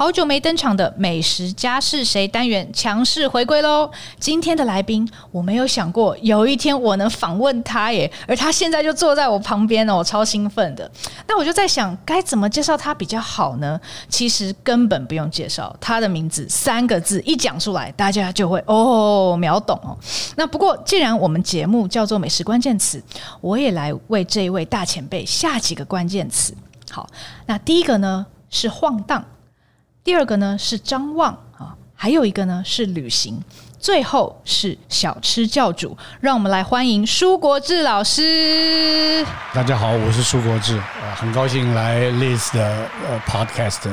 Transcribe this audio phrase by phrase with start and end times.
[0.00, 3.90] 好久没登场的美食家是谁单元强势回归喽！
[4.18, 10.90] 今天的来宾，我没有想过有一天我能访问他耶，而他现在就坐在我旁边哦，我超兴奋的。
[11.28, 13.78] 那我就在想，该怎么介绍他比较好呢？
[14.08, 19.94] 其实根本不用介绍，他的名字三个字一讲出来，大家就会哦秒懂哦。
[20.34, 23.04] 那不过既然我们节目叫做美食关键词，
[23.42, 26.54] 我也来为这一位大前辈下几个关键词。
[26.90, 27.06] 好，
[27.44, 29.22] 那第一个呢是晃荡。
[30.10, 33.40] 第二个呢是张望啊，还有一个呢是旅行，
[33.78, 35.96] 最后是小吃教主。
[36.20, 39.24] 让我们来欢迎舒国志老师。
[39.54, 43.88] 大家好，我是舒国志，呃，很高兴来 Liz 的呃 Podcast。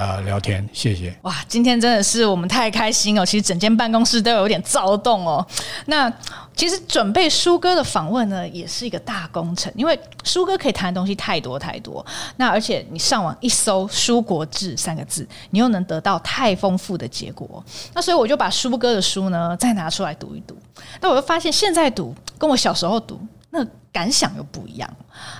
[0.00, 1.14] 呃，聊天，谢谢。
[1.24, 3.26] 哇，今天真的是我们太开心哦！
[3.26, 5.46] 其实整间办公室都有点躁动哦。
[5.84, 6.10] 那
[6.56, 12.04] 其实准备舒哥的访问呢，也是一个大工程，因为舒哥可以谈的东西太多太多。
[12.36, 17.62] 那而且你上网一搜“舒国志”三个字，你又能得到太丰富的结果。
[17.92, 20.56] 那所以我就把舒哥的书呢再拿出来读一读。
[21.02, 23.20] 那我就发现现在读跟我小时候读
[23.50, 24.88] 那感想又不一样。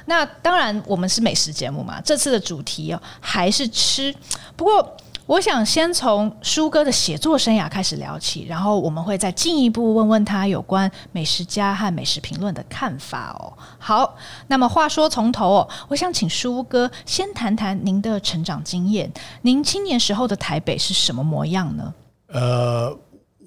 [0.06, 4.14] 那当然，我们是美食节目嘛，这次的主题还是吃。
[4.56, 13.52] 不过，我想先从舒哥的写作生涯开始聊起，然后我们会再进一步问问他有关美食家和美食评论的看法哦。
[13.78, 14.16] 好，
[14.48, 19.08] 那么话说从头哦，我想请舒哥先谈谈您的成长经验。
[19.42, 21.94] 您青年时候的台北是什么模样呢？
[22.26, 22.98] 呃。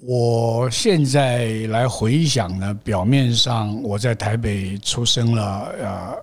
[0.06, 6.14] 我现在来回想呢，表面上我在台北出生了，呃，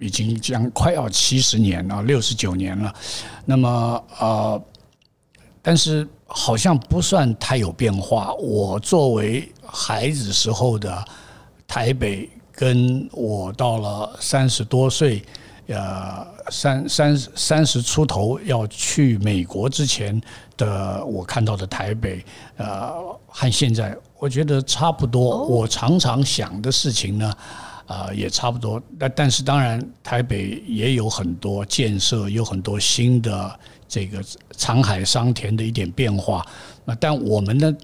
[0.00, 2.90] 已经将快要七十年了，六十九年了。
[3.44, 4.62] 那么呃，
[5.60, 8.32] 但是好像不算太有变化。
[8.36, 11.04] 我作为孩子时候的
[11.68, 15.22] 台北，跟我到了三十多岁，
[15.66, 20.18] 呃，三三三十出头要去美国之前
[20.56, 22.24] 的我看到的台北，
[22.56, 22.92] 呃，
[23.26, 25.44] 和现在我觉得差不多。
[25.46, 27.34] 我常常想的事情呢，
[27.86, 28.82] 呃，也差不多。
[28.98, 34.22] 但但是当然，台北也有很多建设，有很多新的这个
[34.56, 36.46] 沧海桑田的一点变化。
[36.84, 37.76] 那但我们呢，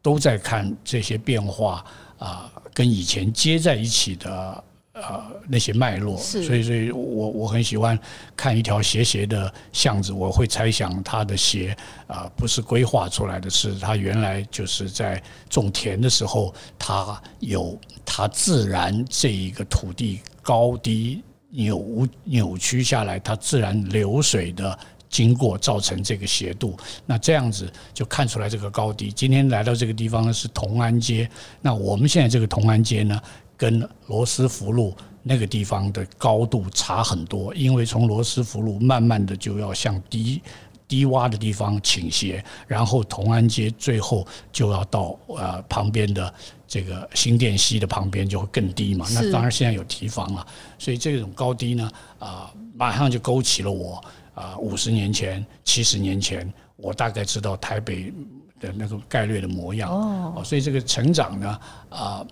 [0.00, 1.84] 都在看这些变化
[2.18, 4.64] 啊，跟以前接在一起的。
[4.94, 7.98] 呃，那些脉络，所以，所以我我很喜欢
[8.36, 11.74] 看一条斜斜的巷子，我会猜想它的斜
[12.06, 26.76] 啊，不是规划出来的，是它原来就是在种田的时候，它有它自然这一个土地高低扭扭曲下来，它自然流水的经过造成这个斜度，
[27.06, 29.10] 那这样子就看出来这个高低。
[29.10, 31.26] 今天来到这个地方呢，是同安街，
[31.62, 33.20] 那我们现在这个同安街呢，
[33.62, 34.92] 跟罗斯福路
[35.22, 40.42] 那个地方的高度差很多，因为从罗斯福路慢慢的就要向低
[40.88, 46.34] 低洼的地方倾斜，然后同安街最后就要到呃旁边的
[46.66, 49.06] 这个新店溪的旁边就会更低嘛。
[49.14, 50.44] 那当然现在有提防了，
[50.76, 54.02] 所以这种高低呢啊、呃，马上就勾起了我
[54.34, 58.12] 啊五十年前、七十年前，我大概知道台北
[58.58, 60.42] 的那个概略的模样哦。
[60.44, 61.48] 所以这个成长呢
[61.90, 62.18] 啊。
[62.18, 62.26] 呃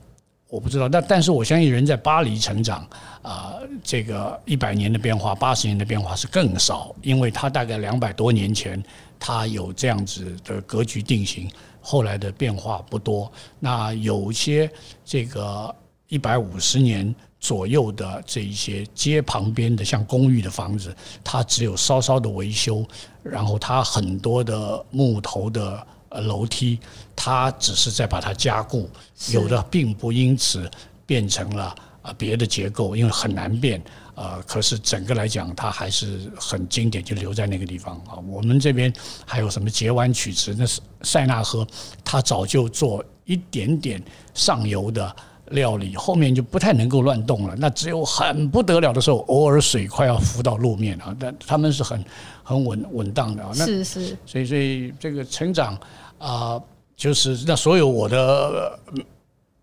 [0.51, 2.85] 我不知道，但但是我相信人在巴黎成长，
[3.23, 8.83] 啊、这个一百年的变化，八十年的变化是更少，因为他大概两百多年前，
[9.19, 11.49] 他有这样子的格局定型，
[11.81, 13.31] 后来的变化不多。
[13.61, 14.69] 那有些
[15.05, 15.73] 这个
[16.09, 22.85] 一百五十年左右的这一些街旁边的像公寓的房子，它只有稍稍的维修，
[23.23, 25.87] 然后它很多的木头的。
[26.11, 26.79] 呃，楼梯，
[27.17, 28.91] 它只是在把它加固，
[29.33, 30.69] 有的并不因此
[31.07, 33.83] 变成了啊别的结构，因为很难变。
[34.17, 38.19] 呃，可是整个来讲，它还是很经典，就留在那个地方啊。
[38.29, 38.93] 我们这边
[39.25, 41.67] 还有什么截弯曲直，那是塞纳河，
[42.05, 44.03] 它早就做一点点
[44.35, 45.17] 上游的
[45.53, 47.55] 料理，后面就不太能够乱动了。
[47.57, 52.05] 那只有很不得了的时候，偶尔水快要浮到路面啊，但他们是很
[52.43, 53.53] 很稳稳当的啊。
[53.57, 55.79] 那是是，所以所以这个成长。
[56.21, 56.63] 啊、
[56.95, 58.79] 就是那所有我的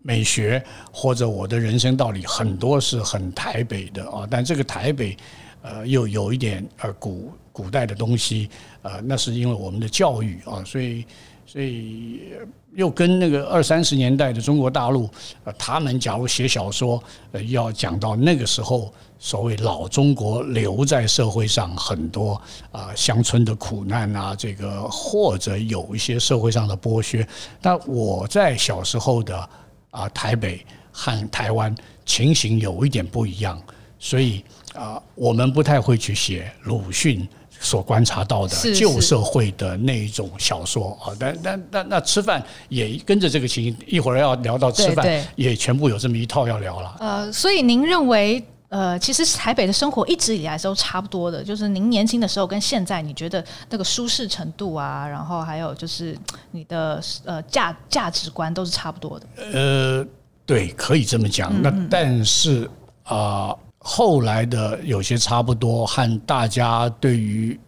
[0.02, 0.62] 美学
[0.92, 4.26] 或者我的人生道理，很多是很台北的啊。
[4.28, 5.16] 但这个台北，
[5.62, 8.50] 呃，又有一点呃古古代的东西，
[8.82, 11.06] 呃，那是因为我们的教育啊，所以
[11.50, 12.34] 所以
[12.74, 15.08] 又跟那个二三十年代的中国大陆，
[15.44, 17.02] 呃，他们假如写小说，
[17.32, 22.38] 呃，要讲到那个时候所谓老中国留在社会上很多
[22.70, 27.26] 啊乡村的苦难啊，这个或者有一些社会上的剥削。
[27.62, 29.48] 但我在小时候的
[29.90, 30.62] 啊台北
[30.92, 31.74] 和台湾
[32.04, 33.58] 情形有一点不一样，
[33.98, 37.26] 所以啊我们不太会去写鲁迅。
[37.60, 46.96] 所观察到的旧社会的那一种小说啊，但但但那吃饭也跟着这个情形，一会儿要聊到吃饭，也全部有这么一套要聊了。
[47.00, 56.16] 呃，所以您认为，呃，其实台北的生活一直以来都差不多的，就是您年轻的时候跟现在，你觉得那个舒适程度啊，然后还有就是
[56.52, 59.26] 你的呃价价值观都是差不多的。
[59.52, 60.06] 呃，
[60.46, 61.52] 对，可以这么讲。
[61.52, 62.70] 嗯嗯，那但是
[63.02, 63.48] 啊。
[63.48, 67.58] 呃后来的有些差不多，和大家对于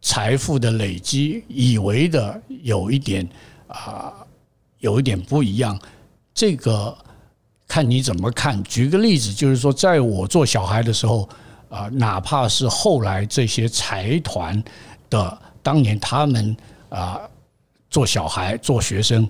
[0.00, 3.28] 财富的累积以为的有一点
[3.66, 4.14] 啊，
[4.78, 5.78] 有一点不一样。
[6.32, 6.96] 这个
[7.66, 8.62] 看你怎么看。
[8.62, 11.28] 举个例子，就是说，在我做小孩的时候
[11.68, 14.62] 啊，哪怕是后来这些财团
[15.10, 16.56] 的当年他们
[16.88, 17.20] 啊
[17.90, 19.28] 做小孩做学生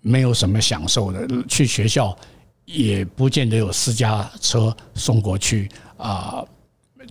[0.00, 2.16] 没有什么享受的，去学校。
[2.64, 6.44] 也不见得有私家车送过去啊，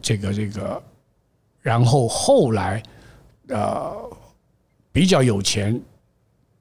[0.01, 0.81] 这个这个，
[1.59, 2.81] 然后后来
[3.49, 3.93] 呃
[4.91, 5.79] 比较有钱，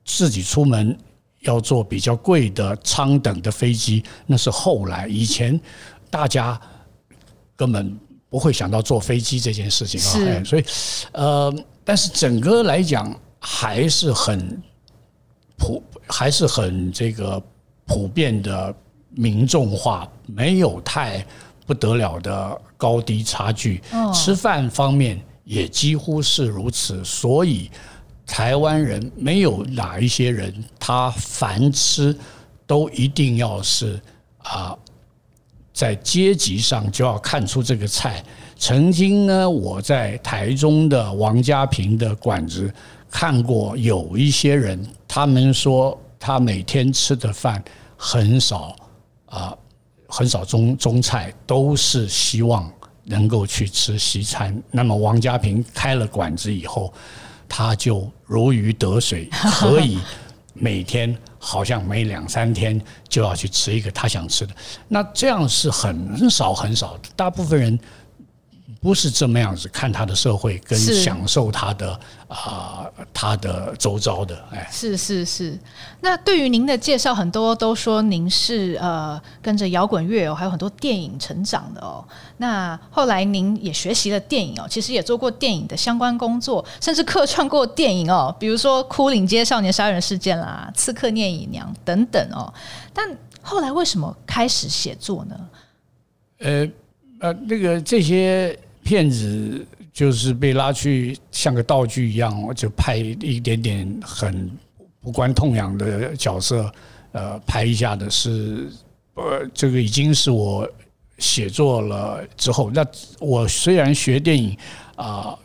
[0.04, 0.96] 自己出门
[1.40, 5.58] 要坐比较贵的舱等的飞机，那是后来，以前
[6.10, 6.60] 大家
[7.54, 7.98] 根本
[8.28, 10.64] 不会想到坐飞机这件事情啊，所以
[11.12, 11.54] 呃，
[11.84, 14.60] 但是整个来讲还是很
[15.56, 17.40] 普，还是很这个。
[17.90, 18.72] 普遍的
[19.10, 21.26] 民众化，没有太
[21.66, 23.82] 不得了的高低差距。
[24.14, 27.68] 吃饭方面也几乎是如此，所以
[28.24, 32.16] 台湾人没有哪一些人，他凡吃
[32.64, 34.00] 都一定要是
[34.38, 34.76] 啊，
[35.74, 38.22] 在阶级上就要看出这个菜。
[38.56, 42.72] 曾经呢，我在台中的王家平的馆子
[43.10, 47.60] 看过，有一些人，他们说他每天吃的饭。
[48.02, 48.74] 很少
[49.26, 49.54] 啊，
[50.08, 52.72] 很少中中菜，都是希望
[53.04, 54.58] 能够去吃西餐。
[54.70, 56.90] 那么王家平开了馆子以后，
[57.46, 59.98] 他就如鱼得水，可以
[60.54, 64.54] 每天好像每两三天就要去吃一个他想吃的。
[64.88, 67.78] 那这样是很少很少，大部分人。
[68.82, 71.92] 不是这么样子看他的社会跟享受他的
[72.28, 75.58] 啊、呃，他的周遭的哎，是是是。
[76.00, 82.02] 那对于您的介绍，很多都说您是呃跟着摇滚乐哦，还有很多电影成长的哦。
[82.38, 92.50] 那后来您也学习了电影哦，其实也做过电影的相关工作，甚至客串过电影哦，比如说《枯岭街少年杀人事件》啦，《刺客聂隐娘》等等哦。
[92.94, 93.06] 但
[93.42, 95.38] 后来为什么开始写作呢？
[96.38, 96.66] 呃
[97.20, 98.58] 呃，那个这些。
[98.82, 104.50] 骗子就是被拉去像个道具一样，就拍一点点很
[105.02, 106.72] 无关痛痒的角色，
[107.12, 108.68] 呃，拍一下的是，
[109.14, 110.68] 呃，这个已经是我
[111.18, 112.70] 写作了之后。
[112.70, 112.84] 那
[113.18, 114.56] 我虽然学电影
[114.96, 115.38] 啊，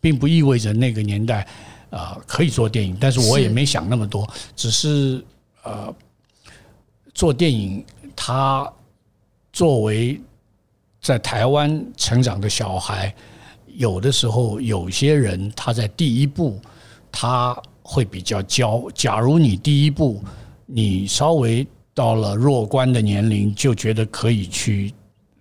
[0.00, 1.46] 并不意味着那个年代
[1.90, 5.24] 啊可以做电影，但是我也没想那么多，只是
[5.64, 5.94] 呃，
[7.14, 8.70] 做电影它
[9.52, 10.20] 作为。
[11.02, 13.12] 在台湾成长的小孩，
[13.66, 16.60] 有的时候有些人他在第一步
[17.10, 18.88] 他会比较娇。
[18.94, 20.22] 假如你第一步
[20.64, 24.94] 你稍微到了弱冠的年龄，就觉得可以去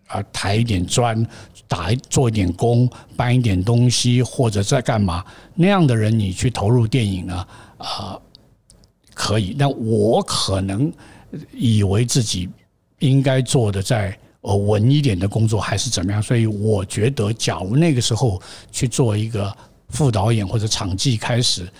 [0.07, 1.23] 啊抬一点砖、
[1.67, 7.47] 打做一点工、搬一点东西或者在干嘛，那样的人你去投入电影呢
[7.77, 8.19] 啊
[9.13, 9.55] 可以。
[9.59, 10.91] 但我可能
[11.53, 12.49] 以为自己
[12.97, 14.17] 应该做的在。
[14.41, 16.19] 呃，稳一点的工作还是怎么样？
[16.19, 19.55] 所以我觉得，假如那个时候去做一个
[19.89, 21.71] 副导演或者场记开始，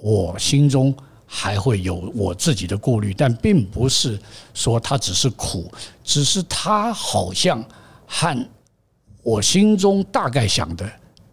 [0.00, 0.96] 我心中
[1.26, 4.18] 还会有我自己的顾虑，但并不是
[4.54, 5.70] 说他只是苦，
[6.02, 7.62] 只是他好像
[8.06, 8.48] 和
[9.22, 10.90] 我心中大概想的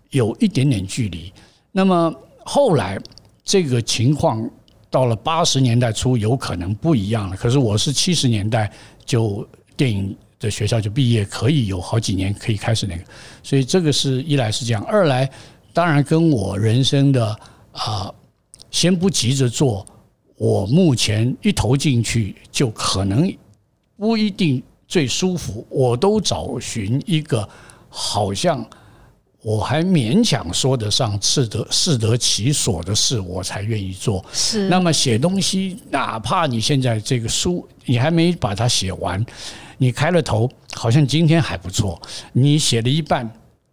[0.10, 1.32] 有一点点距离。
[1.72, 2.14] 那么
[2.44, 3.00] 后来
[3.46, 4.50] 这个情况
[4.90, 7.38] 到了八十年代初，有可能不一样了。
[7.38, 8.70] 可是我是七十年代
[9.06, 9.48] 就
[9.78, 10.14] 电影。
[10.44, 13.04] 的学校就毕业，可以有好几年可以开始那个，
[13.42, 15.30] 所以这个是一来是这样，二来
[15.74, 17.26] 当然跟我人生的
[17.72, 18.16] 啊、呃，
[18.70, 19.86] 先不急着做，
[20.38, 23.34] 我目前一投进去就可能
[23.98, 27.48] 不一定最舒服，我都找寻一个
[27.90, 28.64] 好像
[29.42, 34.24] 我还勉强说得上适得适得其所的事，我才愿意做。
[34.32, 39.26] 是，那么写东西，哪怕你现在这个书你还没把它写完，
[39.78, 42.02] 你开了头，好像今天还不错。
[42.32, 43.30] 你写了一半，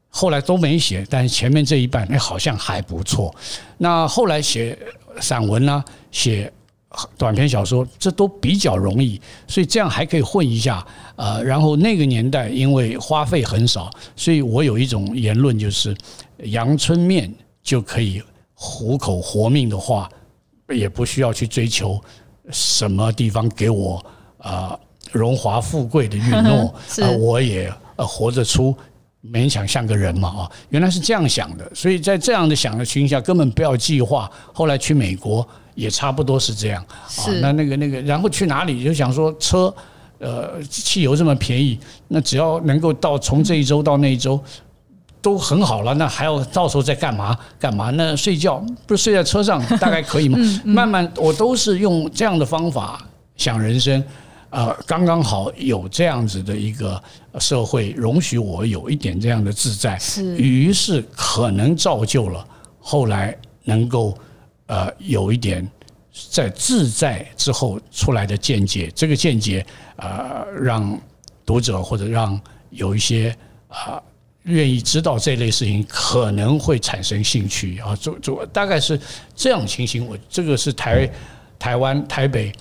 [0.09, 3.35] 后来都没写，但是前面这一半，哎，好像还不错。
[3.79, 4.79] 那后来写
[5.21, 6.53] 散文呢，写。
[7.17, 10.85] 短篇小说，这都比较容易，所以这样还可以混一下。
[11.15, 15.97] 呃，然后那个年代因为花费很少，所以我有一种言论，就是
[16.39, 18.21] 阳春面就可以
[18.55, 20.11] 糊口活命的话，
[20.69, 22.03] 也不需要去追求
[22.51, 24.05] 什么地方给我
[24.39, 24.77] 啊
[25.13, 28.77] 荣华富贵的允诺， 啊，我也呃活着出
[29.33, 34.31] 勉强像个人嘛啊，原来是这样想的，所以在这样的想的情况下，根本不要计划。
[34.53, 35.47] 后来去美国。
[35.77, 36.85] 也差不多是这样
[37.17, 39.73] 啊，那那个那个，然后去哪里就想说车，
[40.19, 44.39] 呃，汽油这么便宜，那只要能够到从这一周到那一周
[45.23, 47.89] 都很好了，那还要到时候再干嘛干嘛？
[47.91, 50.39] 那睡觉不是睡在车上大概可以吗？
[50.65, 53.01] 慢慢我都是用这样的方法
[53.37, 54.05] 想人生，
[54.51, 57.03] 呃，刚刚好有这样子的一个
[57.39, 62.47] 社会容许我有一点这样的自在，是，于是可能造就了
[62.79, 64.17] 后来能够。
[64.73, 65.69] 呃，有一点
[66.31, 69.67] 在自在之后出来的见解，这个见解
[69.97, 70.97] 呃，让
[71.45, 72.41] 读者或者让
[72.71, 74.01] 有一些啊
[74.45, 78.97] 愿意知道这类事情可能会产生兴趣啊，就就大概是
[79.35, 80.07] 这样情形。
[80.07, 81.11] 我这个是台
[81.59, 82.53] 台湾台北。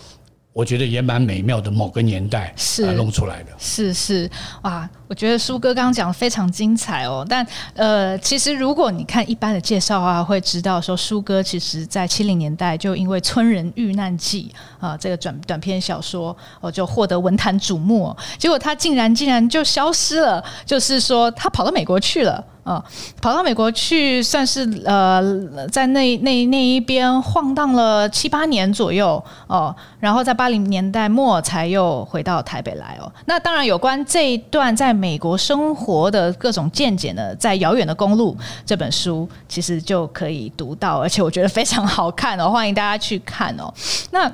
[0.52, 4.30] 我觉得也蛮美妙的，某个年代是弄出来的，是是
[4.64, 4.90] 哇！
[5.08, 7.26] 我觉得苏哥刚刚讲的非常精彩哦。
[7.30, 14.52] 但呃，其实如果你看一般的介绍啊，会知道说苏哥其实在七零年代就因为《村人遇难记》
[14.86, 18.16] 啊这个短短篇小说哦，就获得文坛瞩目。
[18.38, 22.44] 结果他竟然竟然就消失了，就是说他跑到美国去了。
[22.70, 22.84] 哦，
[23.20, 33.12] 跑到美国去，算是呃，在那那那一边晃荡了七八年左右哦，然后在八零年代末才又回到台北来哦。
[33.26, 43.74] 那当然，有关这一段在美国生活的各种见解呢，在《遥远的公路》这本书其实就可以读到，而且我觉得非常好看哦，欢迎大家去看哦。
[44.12, 44.32] 那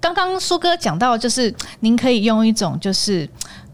[0.00, 3.28] 刚刚苏哥讲到，就是您可以用一种就是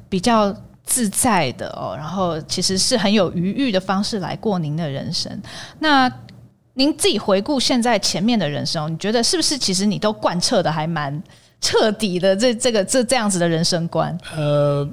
[0.09, 0.57] 比较。
[0.85, 5.43] 自在的哦，然后其实是很有余裕的方式来过您的人生。
[5.79, 6.13] 那
[6.75, 11.23] 您自己回顾现在前面的人生，你觉得是不是其实你都贯彻的还蛮
[11.61, 12.37] 彻底的？
[12.37, 14.17] 这这个这这样子的人生观？
[14.37, 14.87] 呃，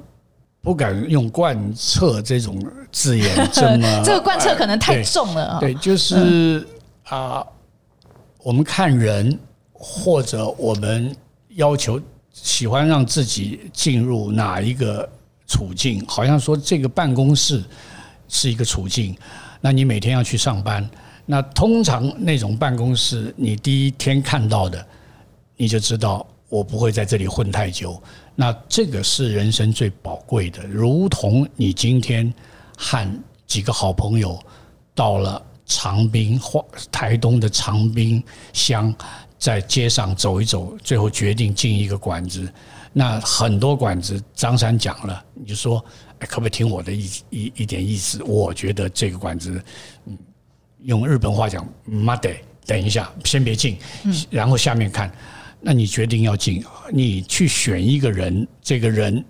[0.62, 2.58] 不敢用贯彻这种
[2.90, 5.58] 字眼， 这么这个贯彻可能太重了。
[5.60, 6.66] 对，就是
[7.04, 7.44] 啊，
[8.42, 9.38] 我们看人，
[9.72, 11.14] 或者我们
[11.50, 12.00] 要求
[12.32, 15.06] 喜欢让自己进入哪一个。
[15.52, 17.62] 处境好像说这个办公室
[18.26, 19.14] 是一个处境，
[19.60, 20.88] 那你每天要去上班，
[21.26, 24.82] 那通常那种办公室，你第一天看到的，
[25.58, 28.02] 你就知道我不会在这里混太久。
[28.34, 32.32] 那这个是人生最宝贵的，如同你今天
[32.78, 33.06] 和
[33.46, 34.42] 几个好朋友
[34.94, 38.94] 到了长滨或台东的长滨乡，
[39.38, 42.50] 在街上走一走，最后决定进一个馆子。
[42.92, 45.82] 那很多馆子，张三讲了，你就说，
[46.18, 48.22] 可不可以听我的一一一点意思？
[48.24, 49.64] 我觉得这个馆子，
[50.06, 50.18] 嗯，
[50.82, 52.30] 用日本话讲，妈的，
[52.66, 53.78] 等一下，先别进，
[54.28, 55.10] 然后下面看。
[55.58, 59.24] 那你决定要进，你去选一个人，这个人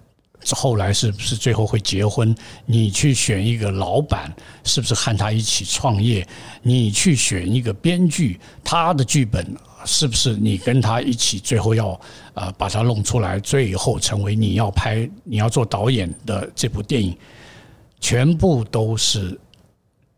[0.51, 2.35] 后来是不是最后会结婚？
[2.67, 6.27] 你去选一个老板，是不是和他一起创业？
[6.63, 9.55] 你去选一个编剧，他的剧本。
[9.85, 12.01] 是不是你跟他一起，最后要
[12.35, 17.17] 呃把它弄出来，最后成为你要拍、你要做导演的这部电影，
[18.01, 19.39] 全部都是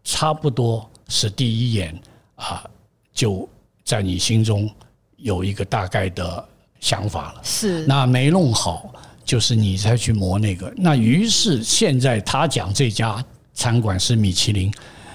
[0.05, 1.99] 差不多是第一眼
[2.37, 2.65] 啊，
[3.13, 3.49] 就
[3.85, 4.71] 在你心中
[5.17, 6.49] 有一个大概的
[6.81, 7.41] 想法了。
[7.43, 8.93] 是，那没弄好，
[9.25, 10.73] 就是你再去磨那个。
[10.77, 14.73] 那于是现在他讲这家餐馆是米其林，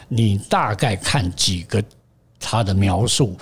[0.08, 1.84] 你大概看几个
[2.39, 3.38] 他的描述。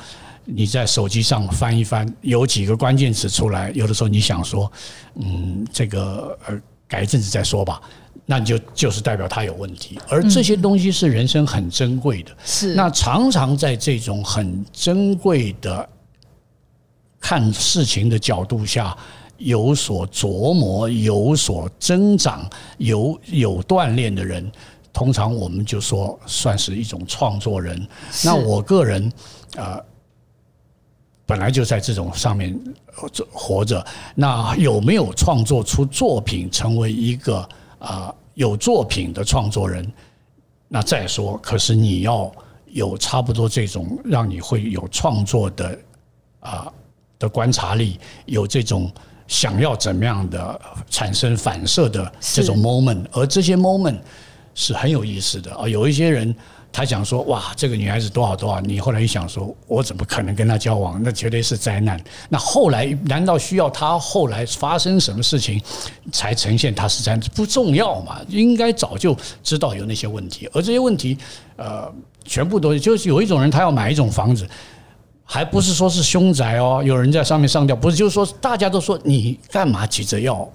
[0.50, 4.72] 你在手机上翻一翻，有几个关键词出来，有的时候你想说，
[5.16, 7.82] 嗯，这个呃，改一阵子再说吧，
[8.26, 10.00] 那你就就是代表它有问题。
[10.08, 15.88] 而这些东西是人生很珍贵的，是那常常在这种很珍贵的
[17.20, 18.98] 看事情的角度下
[19.38, 24.50] 有所琢磨、有所增长、有有锻炼的人，
[24.94, 27.86] 通常我们就说算是一种创作人。
[28.24, 29.12] 那我个人
[29.58, 29.78] 啊。
[31.28, 32.58] 本来就在这种上面
[33.30, 37.48] 活着，那有没有创作出作品，成为一个
[37.80, 39.86] 啊有作品的创作人？
[40.70, 42.32] 那再说，可是你要
[42.68, 45.78] 有差不多这种让你会有创作的
[46.40, 46.72] 啊
[47.20, 48.90] 的观察力，有这种
[49.28, 54.00] 想要怎么样的产生反射的这种 moment，而这些 moment
[54.56, 55.68] 是很有意思的啊。
[55.68, 56.34] 有一些人。
[56.78, 61.02] 他想说：“哇，这个女孩子多少多少？”你后来一想说：“我怎么可能跟她交往？
[61.04, 65.60] 那绝对是灾难。”那后来难道需要她后来发生什么事情
[66.12, 67.22] 才呈现她是灾难？
[67.34, 68.22] 不重要嘛？
[68.30, 71.18] 应该早就知道有那些问题，而这些问题，
[71.56, 71.92] 呃，
[72.24, 74.48] 全部都就是有一种人，他要买一种房子，
[75.24, 80.48] 还不是说是凶宅哦，有人在上面上吊，不是，就是说大家都说你干嘛急着要？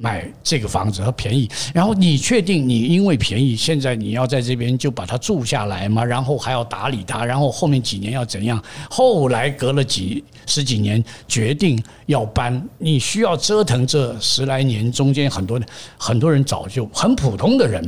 [0.00, 6.04] 买这个房子它便宜，然后你确定你因为便宜，现在你要在这边就把它住下来吗？
[6.04, 8.62] 然后还要打理它，然后后面几年要怎样？
[8.88, 15.60] 后来隔了几十几年决定要搬，你需要折腾这十来年，中间很多
[15.98, 17.84] 很多人早就很普通的人，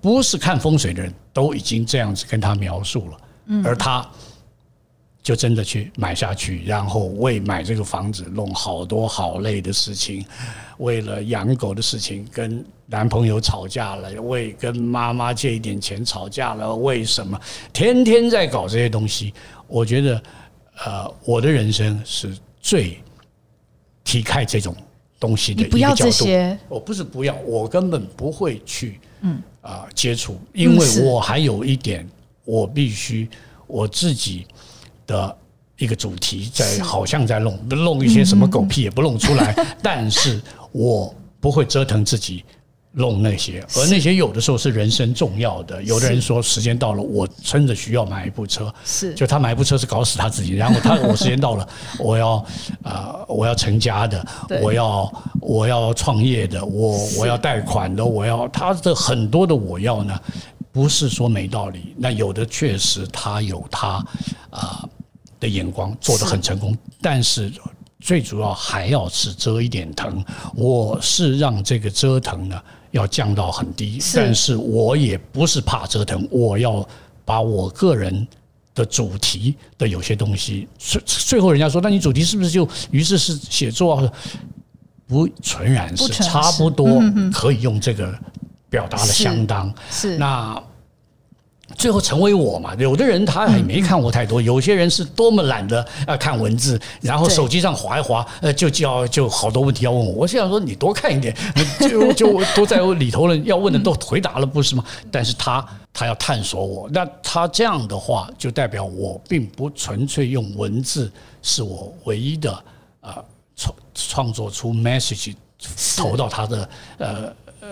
[0.00, 4.04] 不是看风水的人都已经这样子跟他描述了，而他。
[5.22, 10.24] 就真的去买下去，然后为买这个房子弄好多好累的事情，
[10.78, 17.40] 为了养狗的事情跟男朋友吵架了，为跟妈妈借一点钱吵架了，为什么
[17.72, 19.32] 天天在搞这些东西？
[19.68, 20.22] 我觉得，
[20.84, 22.98] 呃，我的人生是最
[24.02, 24.74] 踢开这种
[25.20, 25.76] 东西的一个角度。
[25.76, 32.04] 你不要这些，我不是不要，我根本不会去，嗯啊接触，因为我还有一点，
[32.44, 33.28] 我必须
[33.68, 34.48] 我自己。
[35.12, 35.36] 的
[35.76, 40.40] 一个主题，在好像在弄弄一些什么狗屁也不弄出来， 但是
[40.72, 42.44] 我不会折腾自己
[42.92, 45.82] 弄那些，而那些有的时候是人生重要的。
[45.82, 52.44] 有的人说时间到了，我真的需要买一部车，是就他买一部车是搞死他自己，然后他我时间到了， 我要
[52.82, 54.24] 啊我要成家的，
[54.62, 60.18] 我要我要创业的，我我要贷款的，我要他的很多的我要呢，
[60.70, 64.04] 不是说没道理，那有的确实他有他
[64.50, 64.88] 啊。
[65.42, 67.52] 的眼光做得很成功，但是
[67.98, 70.24] 最主要还要是遮一点疼。
[70.54, 76.88] 我是让这个折腾呢要降到很低，但是我也不是怕折腾，我要
[77.24, 78.24] 把我个人
[78.72, 84.12] 的主题的有些东西，最最后人家说，那你主题是不是就于是是写作啊？
[85.08, 87.02] 不纯然是，差不多
[87.32, 88.16] 可以用这个
[88.70, 90.62] 表达的相当是那。
[91.76, 92.74] 最后成为我嘛？
[92.78, 100.12] 有的人他也没看过太多，有些人是多么懒得啊看文字，然后手机上划一划，呃，就叫就好多问题要问我。
[100.12, 101.34] 我想说，你多看一点，
[101.80, 104.84] 就就都在我里头了，要问的都回答了，不是吗？
[105.10, 111.10] 但是他他要探索我，那他这样的话，就代表我并不纯粹用文字
[111.42, 112.52] 是我唯一的
[113.00, 113.22] 啊
[113.56, 115.34] 创创作出 message
[115.96, 117.68] 投到他的呃呃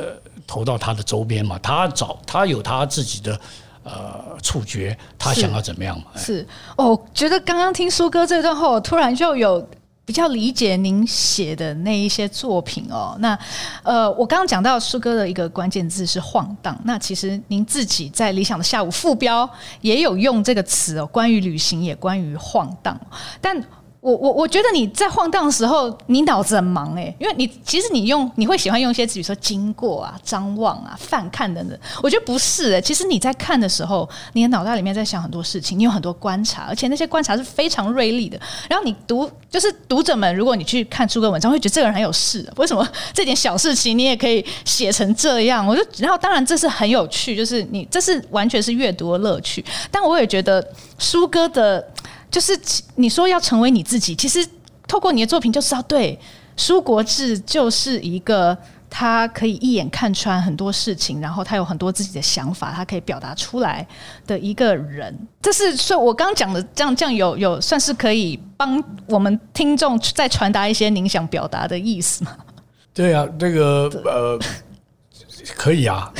[0.47, 1.59] 投到他的周边嘛。
[1.59, 3.39] 他找他有他自己的。
[3.83, 6.07] 呃，触觉他想要怎么样嘛？
[6.17, 9.67] 是，是哦，觉得刚刚听苏哥这段话，我突然就有
[10.05, 13.17] 比较理解您写的那一些作品哦。
[13.21, 13.39] 那
[13.83, 19.49] 呃，我刚刚讲到苏哥的一个关键字是晃荡，那其实您自己在《理想的下午》副标
[19.81, 23.01] 也有用这个词哦，关于旅行也关于晃荡，
[23.41, 23.63] 但。
[24.01, 31.79] 我我我觉得你在晃荡的时候，你脑子很忙哎，因为你其实你用你会喜欢用一些词，比如说经过啊、张望啊、泛看等等。
[32.03, 38.41] 我觉得不是哎，其实你在看的时候，你的脑袋里面在想很多事情，你有很多观察，而且那些观察是非常锐利的。
[38.71, 42.51] 然后你读，就是读者们，如果你去看书哥文章，会觉得这个人很有事。
[42.57, 45.67] 为什么这点小事情你也可以写成这样？
[45.67, 49.63] 我就然后当然这是很有趣，就是你这是完全是阅读的乐趣。
[49.91, 50.67] 但我也觉得
[50.99, 51.87] 书哥的。
[52.31, 52.59] 就是
[52.95, 54.47] 你说要成为你自己，其实
[54.87, 56.19] 透过你的作品就知道，对，
[56.57, 58.57] 舒国志就是一个
[58.89, 63.87] 他可以一眼看穿很多事情，然后他有很多自己的想法，他可以表达出来
[64.27, 65.17] 的一个人。
[65.43, 72.37] 这是说我刚刚讲的这样这样有有算是可以帮我们听众再传达一些您想表达的意思吗？
[72.93, 74.39] 对啊，这个呃，
[75.57, 76.13] 可以啊，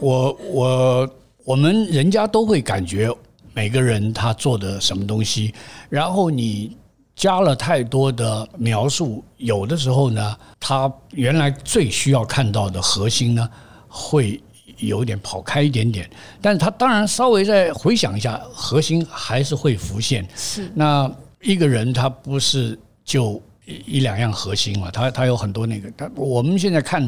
[0.00, 1.10] 我 我我
[1.44, 3.10] 我们人家都会感觉。
[3.54, 5.54] 每个人他做的什么东西，
[5.88, 6.76] 然后你
[7.14, 13.48] 加了太多的描述，有的时候呢，他原来最需要看到的核心呢，
[13.88, 14.42] 会
[14.78, 16.10] 有点跑开一点点。
[16.42, 20.26] 但是他当然稍微再回想一下，核心还是会浮现。
[20.34, 21.08] 是那
[21.40, 24.90] 一个人他不是就一两样核心嘛？
[24.90, 25.88] 他他有很多那个。
[25.92, 27.04] 他我们现在看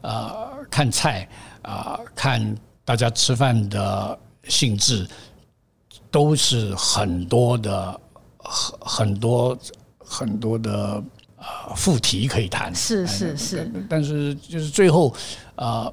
[0.00, 1.28] 啊、呃，看菜
[1.62, 4.18] 啊、呃，看大家吃饭的
[4.48, 5.06] 兴致。
[6.16, 8.00] 都是很多的
[8.38, 9.58] 很很多
[9.98, 11.04] 很多的
[11.36, 15.14] 呃副题可以谈，是是是，但是就是最后
[15.56, 15.92] 啊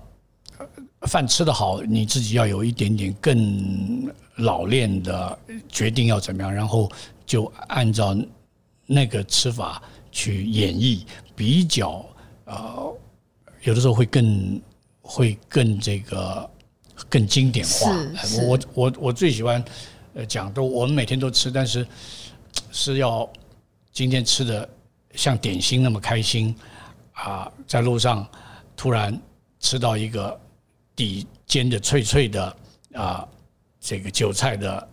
[1.02, 6.90] 饭吃得好，你自己要有一点点更老练的决定要怎么样，然后
[7.26, 8.16] 就按照
[8.86, 11.02] 那个吃法去演绎，
[11.36, 12.06] 比较
[12.46, 12.98] 呃，
[13.64, 14.62] 有的时候会更
[15.02, 16.50] 会更这个
[17.10, 17.92] 更经典化。
[18.48, 19.62] 我我我最喜欢
[20.14, 21.86] 呃讲都我们每天都吃，但是
[22.72, 23.30] 是要
[23.92, 24.68] 今天吃的
[25.16, 26.56] 像点心那么开心
[27.14, 28.28] 啊，在路上
[28.76, 29.20] 突然
[29.60, 30.40] 吃到一个。
[30.96, 32.56] 底煎的脆脆的
[32.94, 33.28] 啊，
[33.80, 34.88] 这个韭菜的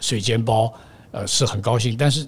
[0.00, 0.74] 水煎包，
[1.12, 1.96] 呃，是很高兴。
[1.96, 2.26] 但是，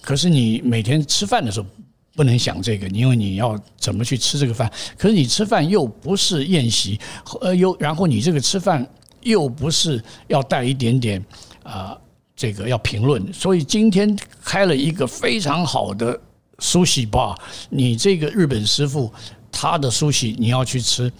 [0.00, 1.66] 可是你每天吃饭的时候
[2.14, 4.72] 不能想这个，因为你要怎么去吃这个饭。
[4.96, 6.98] 可是你吃饭又不是宴席，
[7.42, 8.90] 呃，又然后你这个吃饭
[9.22, 11.24] 又不是要带一点点
[11.62, 11.96] 啊，
[12.34, 13.32] 这个要评论。
[13.32, 16.18] 所以今天开了一个非常好的
[16.58, 17.36] sushi bar，
[17.70, 19.12] 你这个日本师傅
[19.50, 21.12] 他的 sushi 你要去吃。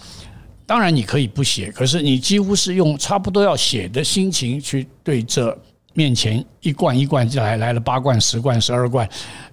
[0.65, 5.57] 当然你可以不写，可是你几乎是用差不多要写的心情去对着
[5.93, 9.07] 面前一罐一罐就来来了八罐十罐十二罐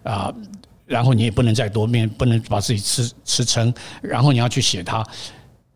[0.04, 0.34] 啊，
[0.86, 5.06] 然后你也不能再多面，不能把自己吃吃撑，然后你要去写它，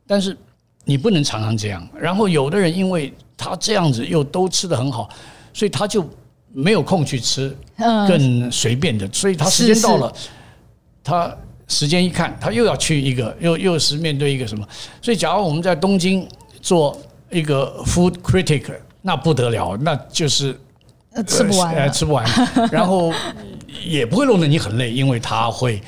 [0.08, 0.38] 但是
[0.86, 1.88] 你不能常常这样。
[2.00, 5.10] 然后有的人因为他这样子又都吃的很好，
[5.54, 6.08] 所以他就
[6.52, 10.14] 没有空去吃更随便的，所以他时间到了，
[11.04, 11.36] 他。
[11.70, 14.68] 时间一看，他又要去一个，又又是面对一个什么？
[15.02, 16.28] 所以，假如我们在东京
[16.62, 16.96] 做
[17.32, 18.66] 一个 food critic，
[19.02, 20.56] 那不得了，那就是
[21.26, 22.24] 吃不完，吃不完，
[22.70, 23.12] 然后
[23.84, 25.82] 也不会弄得你很累，因为他会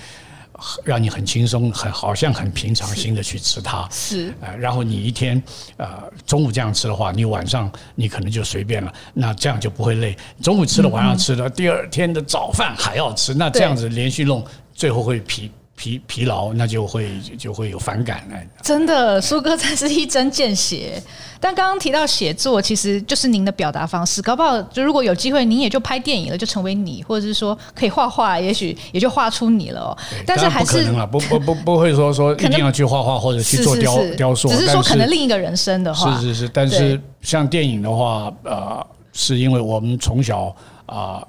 [0.84, 3.88] 让你很轻松，很好像很平常心的去吃它。
[3.92, 5.42] 是，呃然后你一天
[5.78, 10.16] 呃中午这样吃的话，你晚上你可能就随便了，那这样就不会累。
[10.42, 15.52] 中午吃了，晚上吃了，第二天的早饭还要吃，那这样子连续弄，最后会疲。
[15.76, 18.38] 疲疲劳，那就会就会有反感了。
[18.62, 21.02] 真的，苏哥才是一针见血。
[21.40, 24.22] 但刚刚提到写作，其实就是您的表达方式。
[24.22, 29.98] 搞不好，就如果有机会，您也就拍电影了，就成为你，或者是说可以画画，也许也就画出你了哦。
[30.26, 36.50] 但是还是不可能了，不不不不会说说一定要去画画或者去做雕雕塑，只是说可能另一个人生的话，是是是。
[36.50, 41.22] 但是像电影的话，呃，是因为我们从小啊，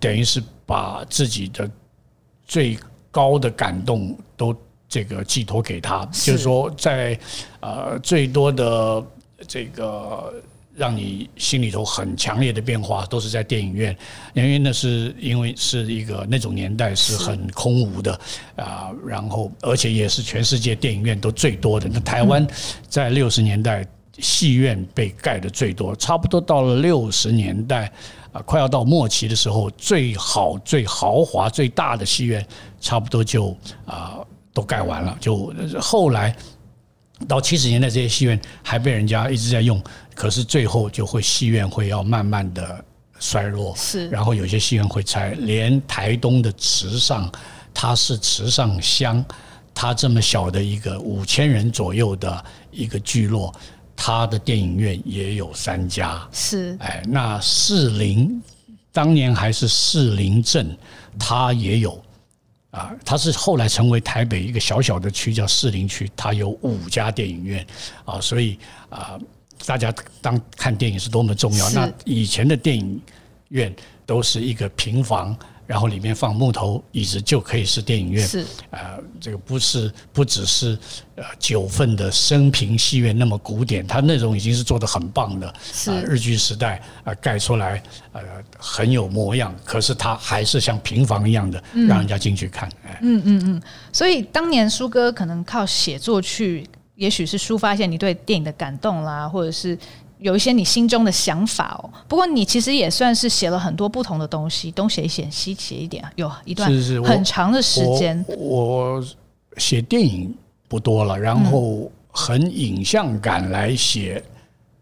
[0.00, 1.70] 等于是把自己的
[2.46, 2.76] 最
[3.10, 4.54] 高的感动都
[4.88, 7.18] 这个寄托给他，就是说在
[7.60, 9.04] 呃最多的
[9.46, 10.32] 这个
[10.74, 13.96] 让你心里头很强烈的变化都是在电影院，
[14.34, 18.18] 因为那是因为是一个那种年代是很空无的
[18.56, 21.88] 啊，然后而且也是全世界电影院都最多的。
[21.92, 22.46] 那台湾
[22.88, 23.86] 在六十年代
[24.18, 27.92] 戏院被盖的最多，差不多到了六十年代。
[28.32, 32.46] 啊，快要到末期的时候，最好、最豪华、最大的戏院，
[32.80, 34.18] 差不多就啊
[34.52, 35.16] 都盖完了。
[35.20, 36.36] 就后来
[37.26, 39.82] 到七十年代，这些戏院还被人家一直在用，
[40.14, 42.84] 可是最后就会戏院会要慢慢的
[43.18, 43.74] 衰落。
[43.76, 47.30] 是，然后有些戏院会拆，连台东的池上，
[47.74, 49.24] 它是池上乡，
[49.74, 53.52] 它这么小的一个五千人左右的一个聚落。
[54.02, 58.42] 他的电影院也有三家，是哎，那士林
[58.92, 60.74] 当年还是士林镇，
[61.18, 62.02] 他也有
[62.70, 67.66] 啊，他是后来成为台北一个小小的区叫士林区，他有五家电影院
[68.06, 68.58] 啊，所以
[68.88, 69.20] 啊，
[69.66, 71.68] 大家当看电影是多么重要。
[71.68, 72.98] 那以前的电影
[73.48, 73.70] 院
[74.06, 75.36] 都是一个平房。
[75.70, 78.40] 然后里面放木头椅子就可以是电影院，是。
[78.72, 80.76] 啊，这个不是不只是
[81.14, 85.92] 呃九份的生平戏院那么古典，它那种已经是做的很棒的，是。
[86.02, 87.80] 日据时代啊盖出来
[88.10, 88.20] 呃
[88.58, 99.78] 很有模样，可是它还是像平房一样的让人家进去看，哎，嗯嗯嗯，所以当年苏哥可能靠写作去，也许是抒发一下你对电影的感动啦，或者是。
[100.20, 106.70] 有一些你心中的想法哦，不过你其实也算是写了很多不同的东西，东写一写，西写一点，有一段
[107.04, 108.24] 很长的时间。
[108.36, 109.02] 我
[109.56, 110.34] 写电影
[110.68, 114.22] 不多了，然后很影像感来写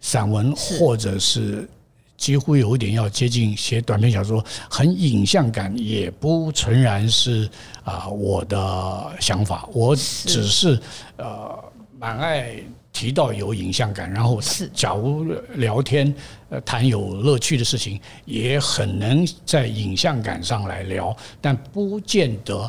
[0.01, 1.69] 散文，或者是
[2.17, 7.49] 几乎有一点要接近写短篇小说，很影像感也不纯然是
[7.85, 10.81] 啊我的想法，我只是
[11.17, 11.65] 呃
[11.99, 12.57] 蛮爱。
[12.93, 15.25] 提到有影像感，然后是假如
[15.55, 16.13] 聊天
[16.49, 22.61] 呃谈有乐趣的事情，也很能在影像感上来聊，但不见得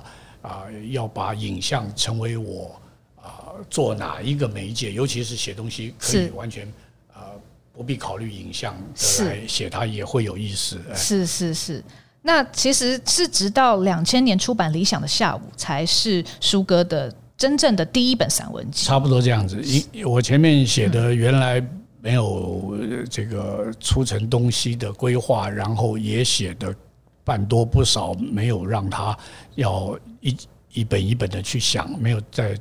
[0.43, 2.79] 啊要把影像成为我
[3.15, 6.67] 啊做哪一个媒介，尤其是写东西可以完全
[7.12, 7.34] 啊
[7.73, 10.79] 不必考虑影像的来写它也会有意思。
[10.95, 11.84] 是是是，
[12.21, 17.12] 那其实是直到两千年出版《理想的下午》才是舒哥的。
[17.39, 18.86] 真正的第一本散文集。
[18.86, 19.60] 差不多这样子。
[19.63, 21.65] 一我前面写的原来
[22.02, 22.78] 没有
[23.10, 26.75] 这个出成东西的规划，然后也写的
[27.23, 29.17] 半多不少，没有让他
[29.56, 30.38] 要一
[30.73, 32.56] 一本一本的去想，没有再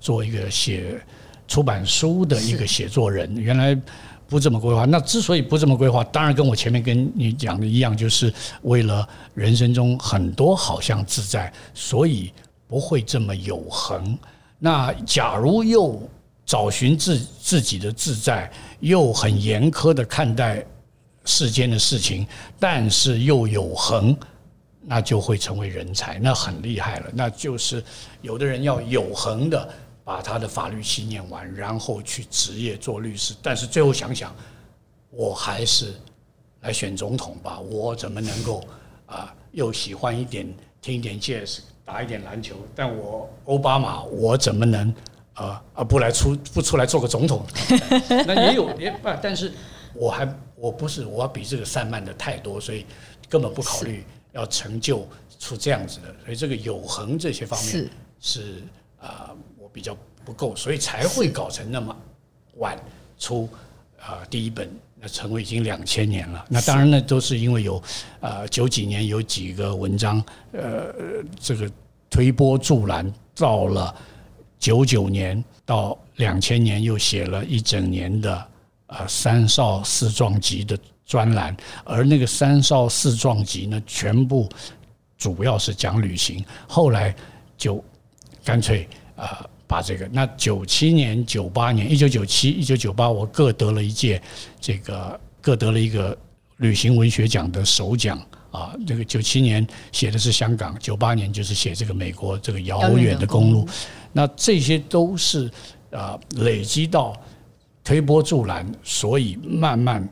[0.00, 1.00] 做一个写
[1.46, 3.34] 出版书的一个写作人。
[3.36, 3.80] 原来。
[4.26, 12.32] 不这么规划，那之所以不这么规划，当然跟我前面跟你讲的一样，就是为了人生中很多好像自在，所以
[12.66, 14.18] 不会这么有恒。
[14.58, 16.00] 那假如又
[16.46, 18.50] 找寻自自己的自在，
[18.80, 20.64] 又很严苛的看待
[21.24, 22.26] 世间的事情，
[22.58, 24.16] 但是又有恒，
[24.82, 27.10] 那就会成为人才，那很厉害了。
[27.12, 27.82] 那就是
[28.22, 29.68] 有的人要有恒的。
[30.06, 34.36] 把他的法律系念完，然后去职业做律师，但是最后想想，
[35.08, 35.94] 我还是
[36.60, 37.58] 来选总统吧。
[37.58, 38.62] 我怎么能够
[39.06, 39.34] 啊？
[39.52, 40.46] 又喜欢一点
[40.82, 44.94] 听一点 jazz，打一点篮球，但我奥巴马，我怎么能
[45.34, 47.44] 啊啊不来出不出来做个总统？
[48.26, 49.52] 那也有也不，但是
[49.94, 52.86] 我还我不是我要比这个散漫的太多，所以
[53.28, 55.06] 根本不考虑要成就
[55.38, 56.14] 出这样子的。
[56.24, 58.62] 所以这个有恒这些方面是，是
[59.00, 59.34] 啊。
[59.72, 61.96] 比较不够，所以才会搞成那么
[62.58, 62.78] 晚
[63.18, 63.48] 出
[63.98, 66.44] 啊、呃、第一本，那成为已经两千年了。
[66.48, 67.82] 那当然呢，都是因为有
[68.20, 70.94] 呃九几年有几个文章，呃，
[71.40, 71.70] 这个
[72.10, 73.94] 推波助澜，到了
[74.58, 78.46] 九九年到两千年又写了一整年的
[78.86, 84.48] 呃《三少四壮集》的专栏，而那个《三少四壮集》呢，全部
[85.18, 87.14] 主要是讲旅行，后来
[87.56, 87.82] 就
[88.44, 89.40] 干脆啊。
[89.40, 94.22] 呃把这个，那九七年、九八年、一九九七、一九九八，我各得了一届，
[94.60, 96.16] 这个各得了一个
[96.58, 98.16] 旅行文学奖的首奖
[98.52, 98.72] 啊。
[98.86, 103.66] 这个九七年写的是香港，九八年就是写这个美国这个遥远的公路。
[104.12, 105.50] 那这些都是
[105.90, 107.20] 啊累积到
[107.82, 110.08] 推波助澜，所以慢慢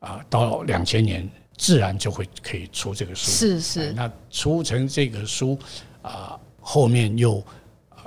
[0.00, 1.26] 啊到两千年
[1.56, 3.30] 自然就会可以出这个书。
[3.30, 3.92] 是是。
[3.94, 5.58] 那出成这个书
[6.02, 7.42] 啊，后面又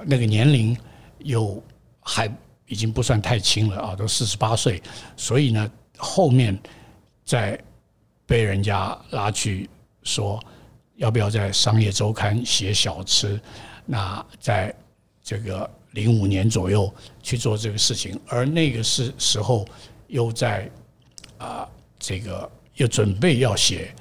[0.05, 0.77] 那个年龄。
[1.19, 1.62] 又
[2.01, 2.32] 还
[2.67, 4.82] 已经不算太轻了啊，都四十八岁，
[5.17, 6.58] 所以呢，后面
[7.25, 7.60] 在
[8.25, 9.69] 被人家拉去
[10.03, 10.39] 说
[10.97, 13.39] 要不要在商业周刊写小吃，
[13.86, 14.73] 那在
[15.23, 19.65] 这个零五年左右去做这个事情，而那个是时候
[20.08, 20.69] 又在
[21.38, 23.93] 啊这个又准备要写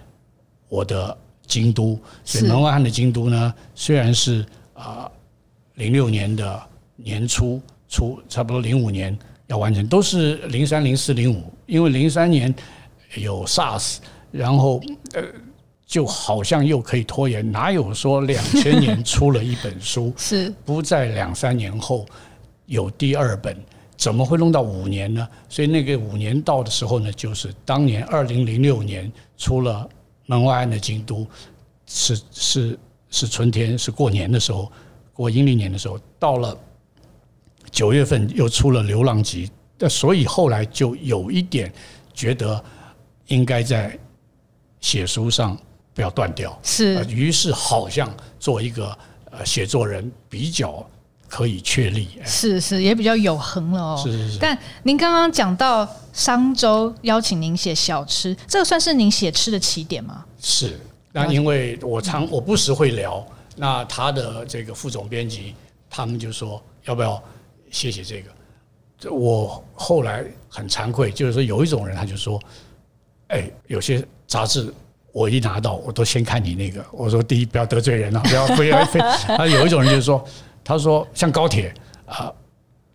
[0.68, 5.10] 我的京都，所以门外汉的京都呢，虽然是啊
[5.74, 6.67] 零六年的。
[7.00, 12.52] 年初初差不多零五年要完成，都是零三零四零五，因为零三年
[13.14, 13.98] 有 SARS，
[14.32, 14.80] 然后
[15.14, 15.22] 呃
[15.86, 22.04] 就好像又可以拖延，哪有说两千年出了一本书， 是不在两三年后
[22.66, 23.56] 有第二本，
[23.96, 25.26] 怎么会弄到五年呢？
[25.48, 29.88] 所以那个五年到的时候呢，就是当年二零零六年出了
[30.26, 31.26] 门外汉的京都，
[31.86, 34.70] 是是是春天，是过年的时候，
[35.14, 36.58] 过阴历年的时候，到了。
[37.70, 39.46] 九月份又出了《流浪集》，
[39.78, 41.72] 那所以后来就有一点
[42.12, 42.62] 觉得
[43.26, 43.96] 应该在
[44.80, 45.56] 写书上
[45.94, 48.96] 不要断掉，是，于是好像做一个
[49.30, 50.84] 呃写作人比较
[51.28, 54.00] 可以确立，是是也比较有恒了哦。
[54.02, 54.38] 是是是。
[54.38, 60.24] 但您刚刚讲到商周邀请您写小吃，这个算是您写吃的起点吗？
[60.40, 60.78] 是。
[61.12, 63.26] 那因为我常我不时会聊，
[63.56, 65.54] 那他的这个副总编辑
[65.90, 67.22] 他们就说要不要。
[67.70, 68.30] 谢谢这个，
[68.98, 72.40] 这我后来很惭愧，就是说有一种人，他就说，
[73.28, 74.72] 哎，有些杂志
[75.12, 76.84] 我一拿到，我都先看你那个。
[76.92, 79.00] 我说第一不要得罪人啊， 不要不要非。
[79.36, 80.24] 他有一种人就是说，
[80.64, 81.72] 他说像高铁
[82.06, 82.32] 啊，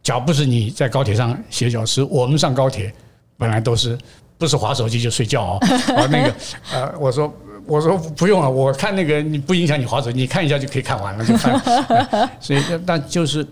[0.02, 2.94] 假如不是你在高铁上写小吃，我们上高铁
[3.38, 3.98] 本来都是
[4.38, 5.58] 不是划手机就睡觉哦。
[5.96, 6.36] 啊那个
[6.74, 7.34] 呃，我说
[7.66, 12.30] 我说不用了，我看那个你不影响你划手机，你看一下就可以看完了就看。
[12.42, 13.46] 所以但就是。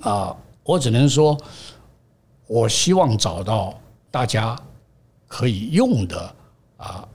[0.00, 1.36] 啊，我只能说，
[2.46, 3.78] 我希望找到
[4.10, 4.56] 大家
[5.26, 6.34] 可以用的
[6.76, 7.06] 啊，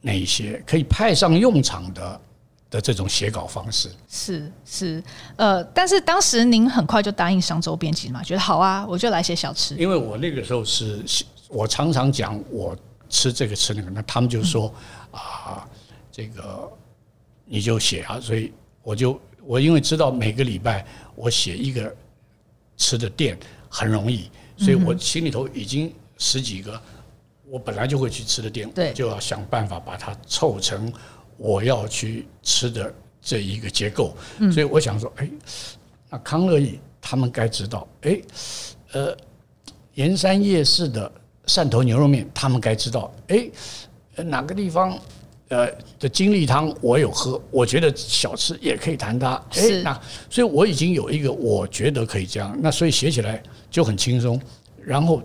[0.00, 2.20] 那一些可以派上用场的
[2.70, 3.90] 的这种写稿方式。
[4.08, 5.04] 是是，
[5.36, 9.74] 呃，但是当时您很快就答应商周编辑嘛，觉得好啊，我就来写小吃。
[9.76, 11.04] 因为我那个时候是，
[11.48, 12.76] 我常常讲我
[13.08, 14.72] 吃这个吃那个，那他们就说
[15.10, 15.68] 啊，
[16.10, 16.70] 这个
[17.44, 21.94] 你就写啊，所以我就我因为知道每个礼拜我写一个。
[22.80, 23.38] 吃的店
[23.68, 26.80] 很容易，所以我心里头已经十几个，
[27.46, 30.90] 我本来就会去吃的店，就要想办法把它凑成
[31.36, 34.16] 我要去吃的这一个结构。
[34.50, 35.30] 所以我想说，哎，
[36.08, 38.18] 那康乐意他们该知道，哎，
[38.92, 39.14] 呃，
[39.94, 41.12] 盐山夜市的
[41.46, 43.50] 汕头牛肉面，他们该知道，哎，
[44.24, 44.98] 哪个地方
[45.50, 49.34] 呃的金利汤我有喝，我觉得小吃也可以谈它。
[49.50, 54.40] 哎，那所以我已经有一个我觉得可以这样，那所以写起来就很轻松。
[54.82, 55.22] 然后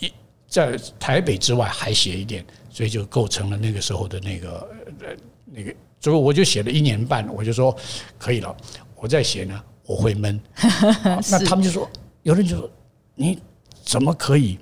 [0.00, 0.12] 一
[0.46, 4.68] 在台北之外还写一点，所以就构成了那个时候的那个
[5.00, 5.08] 呃
[5.46, 7.76] 那个，最后我就写了一年半，我就说
[8.16, 8.56] 可以了，
[8.96, 9.60] 我再写呢。
[9.84, 10.40] 我会闷，
[11.28, 11.90] 那他们就说，
[12.22, 12.70] 有人就说，
[13.16, 13.36] 你
[13.84, 14.56] 怎么可以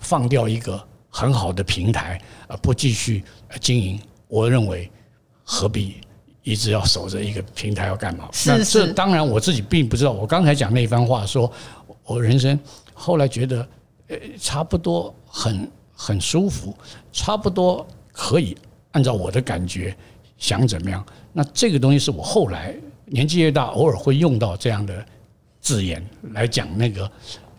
[0.00, 3.22] 放掉一个很好的平台而不继续
[3.60, 4.00] 经营？
[4.34, 4.90] 我认为
[5.44, 5.98] 何必
[6.42, 8.28] 一直要守着一个平台要干嘛？
[8.44, 10.10] 那这当然我自己并不知道。
[10.10, 11.48] 我刚才讲那一番话，说
[12.04, 12.58] 我人生
[12.92, 13.68] 后来觉得，
[14.08, 16.76] 呃，差不多很很舒服，
[17.12, 18.56] 差不多可以
[18.90, 19.96] 按照我的感觉
[20.36, 21.06] 想怎么样。
[21.32, 22.74] 那这个东西是我后来。
[23.06, 25.04] 年纪越大，偶尔会用到这样的
[25.60, 27.08] 字眼来讲那个，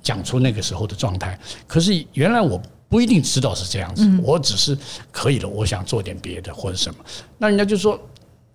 [0.01, 1.39] 讲出那个时候的状态。
[1.67, 4.77] 可是原来我不一定知道是这样子，我只是
[5.11, 5.49] 可以了。
[5.49, 7.03] 我想做点别的或者什么，
[7.37, 7.99] 那人家就说：“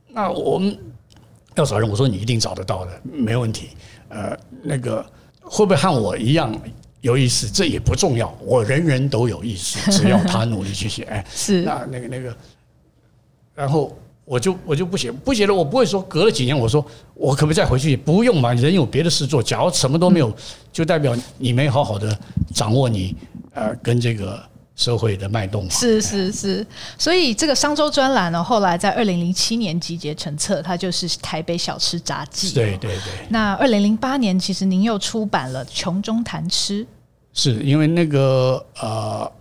[0.08, 0.78] 那我们
[1.56, 3.70] 要找人。”我说：“你一定找得到的，没问题。”
[4.08, 5.04] 呃，那个
[5.40, 6.54] 会不会和我一样
[7.00, 7.50] 有意思？
[7.50, 8.36] 这也不重要。
[8.40, 11.04] 我人人都有意思，只要他努力去写。
[11.10, 12.36] 哎，是那那个那个，
[13.54, 13.96] 然后。
[14.24, 17.96] 我就我就不写不写了，我不会说隔了几年我说我可不可以再回去？
[17.96, 19.42] 不用嘛，人有别的事做。
[19.42, 20.33] 假如什么都没有，
[20.72, 22.16] 就代表你没好好的
[22.54, 23.16] 掌握你
[23.54, 24.40] 呃跟这个
[24.76, 25.68] 社会的脉动。
[25.68, 26.64] 是是是，
[26.96, 32.50] 所以这个商周专栏呢，后来在二零零七年集结成册，它就是《台北小吃杂记》。
[32.54, 33.26] 对对对。
[33.30, 36.85] 那二零零八年，其实您又出版了《穷中谈吃》。
[37.33, 39.33] 是因为那个呃，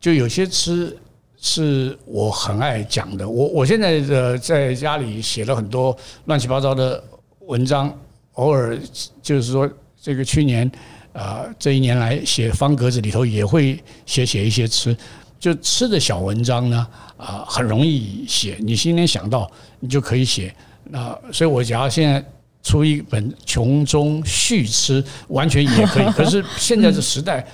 [0.00, 0.98] 就有些吃。
[1.42, 3.26] 是我很爱讲的。
[3.26, 7.02] 我我现在的在家里写了很多乱七八糟的
[7.46, 7.90] 文章，
[8.34, 8.78] 偶尔
[9.22, 9.68] 就是说，
[10.00, 10.70] 这个去年
[11.14, 14.94] 啊这一年来写方格子里头也会写写一些吃，
[15.38, 19.50] 就吃的小文章呢啊很容易写，你今天想到
[19.80, 20.54] 你就可以写。
[20.84, 22.22] 那所以我假如现在
[22.62, 26.06] 出一本穷中续吃，完全也可以。
[26.12, 27.46] 可是现在这时代。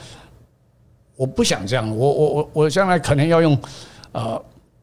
[1.16, 3.58] 我不想这样，我我我我将来可能要用，
[4.12, 4.40] 呃，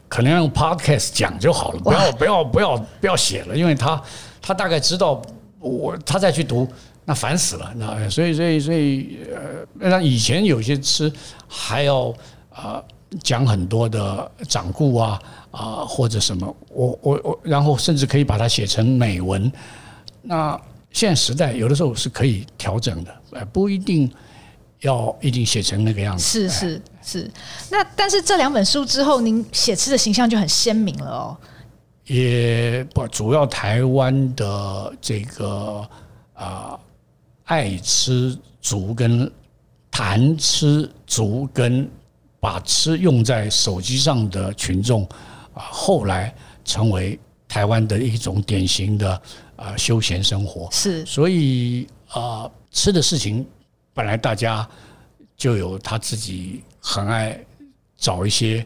[0.08, 4.02] 可能要用 podcast 讲就好了，不要不要不要不要写了，因为他
[4.42, 5.22] 他大概知道
[5.60, 6.68] 我他再去读，
[7.06, 11.12] 那烦死了，那所以所以所以呃，那以前有些吃
[11.48, 12.10] 还要
[12.50, 12.84] 啊、呃、
[13.22, 19.52] 讲很多的掌故啊啊或者什么，我我我，然后甚至可以把它写成美文。
[20.24, 20.60] 那
[20.92, 24.12] 现在时代有的时候是可以调整的，呃，不一定。
[24.84, 27.32] 要一定写成那个样子，是是是。
[27.72, 31.38] 那但是这两本书之后，您写吃的形象就很鲜明了哦。
[32.06, 35.88] 也不主要台湾的这个
[36.34, 36.78] 啊，
[37.46, 39.32] 爱吃族跟
[39.90, 41.90] 谈吃族跟
[42.42, 45.06] 把吃用在手机上的群众
[45.54, 47.18] 啊，后来成为
[47.48, 49.22] 台湾的一种典型的
[49.56, 50.68] 啊休闲生活。
[50.74, 53.48] 是，所以啊，吃的事情。
[53.94, 54.68] 本来大家
[55.38, 57.40] 就有他自己很爱
[57.98, 58.66] 找一些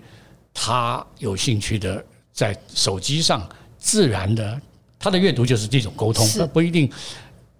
[0.53, 4.59] 他有兴趣的，在手机上自然的，
[4.97, 6.89] 他的阅读就是这种沟通，他不一定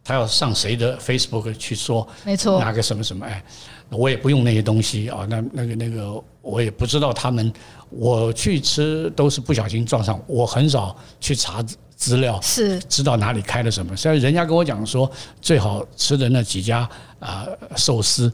[0.04, 3.44] 他要上谁的 Facebook 去说，没错，拿个什么什么哎，
[3.90, 7.52] 我也不用那些东西啊，那那个那个我也不知道他们，
[7.90, 11.64] 我去吃都是不小心撞上，我很少去查。
[11.98, 16.88] 资料是知道哪里开了什么，所以人家跟我讲说最好吃的那几家
[17.20, 18.32] 啊寿司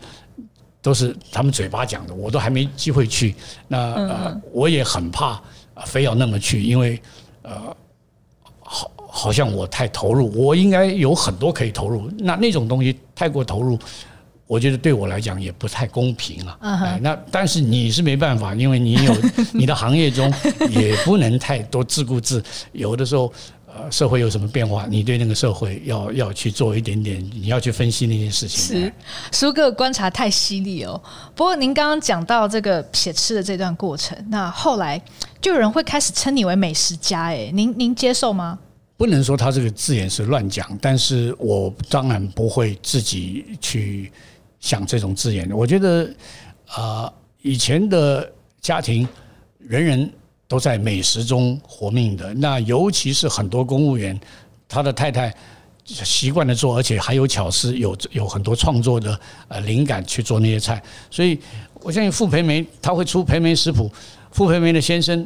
[0.81, 3.33] 都是他们嘴巴讲的，我都还没机会去。
[3.69, 5.41] 那呃我也很怕
[5.85, 7.01] 非要那么去，因为
[7.41, 7.75] 呃
[8.59, 12.11] 好好像我太投入，我应该有很多可以投入。
[12.19, 13.79] 那那种东西太过投入，
[14.53, 16.57] 我觉得对我来讲也不太公平啊。
[16.61, 19.15] 嗯，那但是你是没办法，因为你有
[19.51, 20.31] 你的行业中
[20.69, 23.33] 也不能太多自顾自，有的时候。
[23.75, 24.85] 呃，社会有什么变化？
[24.87, 28.79] 你对那个社会要要去做一点点，你要去分析那件事情。
[28.79, 28.93] 是，
[29.31, 31.01] 苏哥观察太犀利哦。
[31.33, 35.01] 不过您刚刚讲到这个写吃的这段过程，那后来
[35.41, 38.59] 就有人会开始称你为美食家，哎，您您接受吗？
[38.95, 44.11] 不能说他这个字眼是乱讲，但是我当然不会自己去
[44.63, 45.51] 想这种字眼。
[45.51, 46.05] 我觉得
[46.67, 49.07] 啊，呃，以前的家庭，
[49.59, 50.11] 人人。
[50.45, 54.19] 都在美食中活命的，那尤其是很多公务员，
[54.67, 55.33] 他的太太
[55.83, 60.83] 习惯的做，而且还有巧思，有有很多创作的呃灵感去做那些菜。
[61.09, 61.39] 所以
[61.81, 63.89] 我相信傅培梅他会出培梅食谱，
[64.31, 65.25] 傅培梅的先生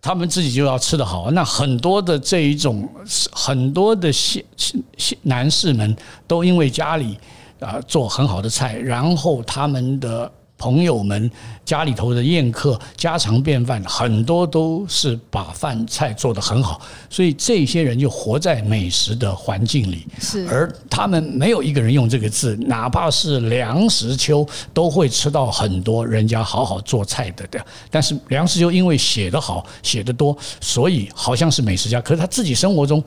[0.00, 1.28] 他们自己就要吃得好。
[1.32, 2.88] 那很多的这一种，
[3.32, 5.96] 很多的男男士们
[6.28, 7.18] 都因为家里
[7.60, 10.30] 啊做很好的菜，然后他们的。
[10.58, 11.30] 朋友们
[11.66, 16.80] 家里头的宴客家常便饭，很多都是把饭菜做得很好，
[17.10, 20.06] 所以这些人就活在美食的环境里。
[20.18, 27.62] 是，而他们没有一个人用这个字，哪怕是梁实秋都会吃到很多人家好好做菜的的。
[27.90, 32.00] 但是梁实秋因为写得好，写得多，所以好像是美食家。
[32.00, 33.04] 可是他自己生活中，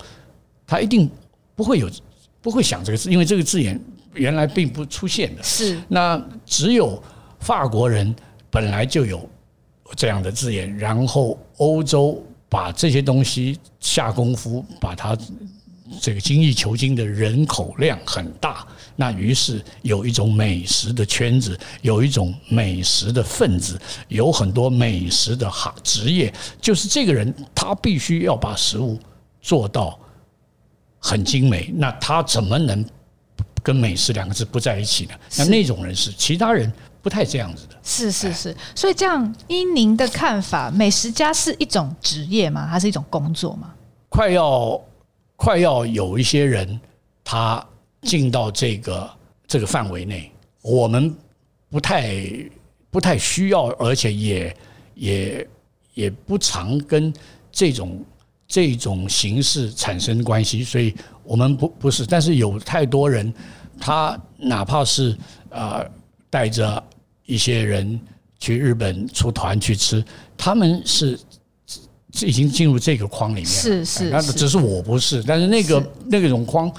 [0.68, 1.10] 他一定
[1.56, 1.90] 不会有
[2.44, 3.82] 不会想这个字，因为这个字眼
[4.20, 5.42] 原来并不出现的。
[5.42, 7.02] 是，那只有。
[7.42, 8.14] 法国人
[8.50, 9.26] 本来就有
[9.96, 15.18] 这样的字眼，然后欧洲把这些东西下功夫，把它
[16.02, 18.68] 这个精益求精的人口量很大，
[18.98, 29.00] 那于是有一种美食的圈子，有一种美食的分子，有很多美食的行职业，就是这个人他必须要把食物
[29.40, 29.98] 做到
[31.00, 32.86] 很精美，那他怎么能
[33.64, 35.14] 跟美食两个字不在一起的？
[35.38, 36.72] 那那种人是其他人。
[37.02, 42.68] 不太这样子的，是是是，所以这样依您的看法，美食家是一种职业吗？
[42.68, 43.74] 还是一种工作吗？
[44.10, 44.80] 快要
[45.38, 46.78] 快要有一些人
[47.24, 47.66] 他
[48.02, 49.10] 进到这个
[49.48, 50.30] 这个范围内，
[50.62, 51.16] 我们
[51.70, 52.22] 不太
[52.92, 54.58] 不太需要，而且也
[54.96, 55.48] 也
[55.94, 57.14] 也不常跟
[57.50, 58.04] 这种
[58.50, 60.94] 这种形式产生关系，所以
[61.24, 63.34] 我们不不是，但是有太多人，
[63.80, 65.12] 他哪怕是
[65.50, 65.78] 啊。
[65.78, 65.92] 呃
[66.32, 66.84] 带着
[67.26, 68.00] 一些人
[68.38, 70.06] 去日本出团去吃，
[70.38, 71.20] 他们是
[72.22, 73.50] 已经进入这个框里面了。
[73.50, 76.72] 是是，那只是我不是，但是那个那个种框，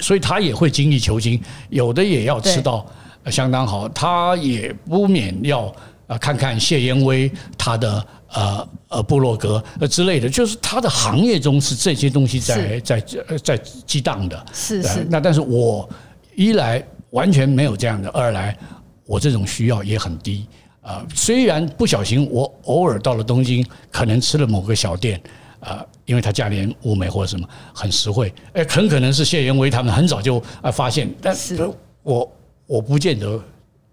[0.00, 2.86] 所以他也会精益求精，有的也要吃到
[3.30, 5.74] 相当好，他也不免要
[6.06, 13.00] 啊看看谢燕威他的呃呃部落格呃之类的，就是他的行业中是这些东西在在
[13.42, 14.46] 在激荡的。
[14.52, 15.88] 是是，那但是我
[16.34, 16.86] 一来。
[17.14, 18.10] 完全没有这样的。
[18.10, 18.58] 二来，
[19.06, 20.48] 我这种需要也很低
[20.80, 21.06] 啊。
[21.14, 25.22] 虽然不小心，我偶尔到了东京，可能吃了某个小店
[25.60, 28.34] 啊，因为它价廉物美或者什么很实惠。
[28.54, 31.70] 哎，很可能是谢元威他们很早就啊发现，但是
[32.02, 32.28] 我
[32.66, 33.40] 我不见得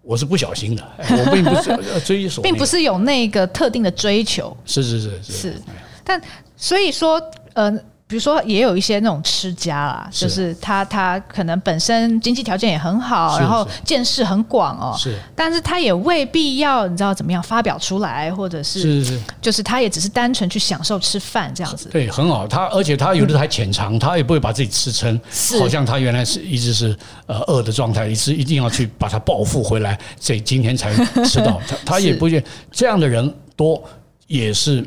[0.02, 4.56] 我是不小心的， 我并不是追索，并不是有那个特定的追求。
[4.66, 5.62] 是是是是，是。
[6.04, 6.20] 但
[6.56, 7.22] 所以说，
[7.54, 7.72] 呃。
[8.12, 21.88] 比如说，也有一些那种吃家啦，就是他他可能本身经济条件也很好，然后见识很广哦，是，但是他也未必要你知道怎么样发表出来，或者是是是，就是他也只是单纯去享受吃饭这样子。
[21.88, 22.46] 对，很好。
[22.46, 25.18] 他而且他有的还浅尝，他也不会把自己吃撑，
[25.58, 26.94] 好像他原来是一直是
[27.24, 30.92] 呃饿的状态，一直一定要去把它报复回来，所以今天才
[31.24, 31.58] 吃到。
[31.66, 33.82] 他他也不会这样的人多，
[34.26, 34.86] 也是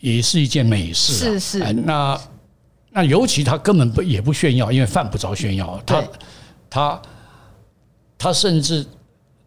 [0.00, 1.14] 也是一件美事。
[1.14, 2.20] 是是，那。
[2.96, 5.78] 那尤其他根本不也不炫耀，因为犯不着炫耀。
[5.84, 6.02] 他
[6.70, 7.02] 他
[8.16, 8.86] 他甚至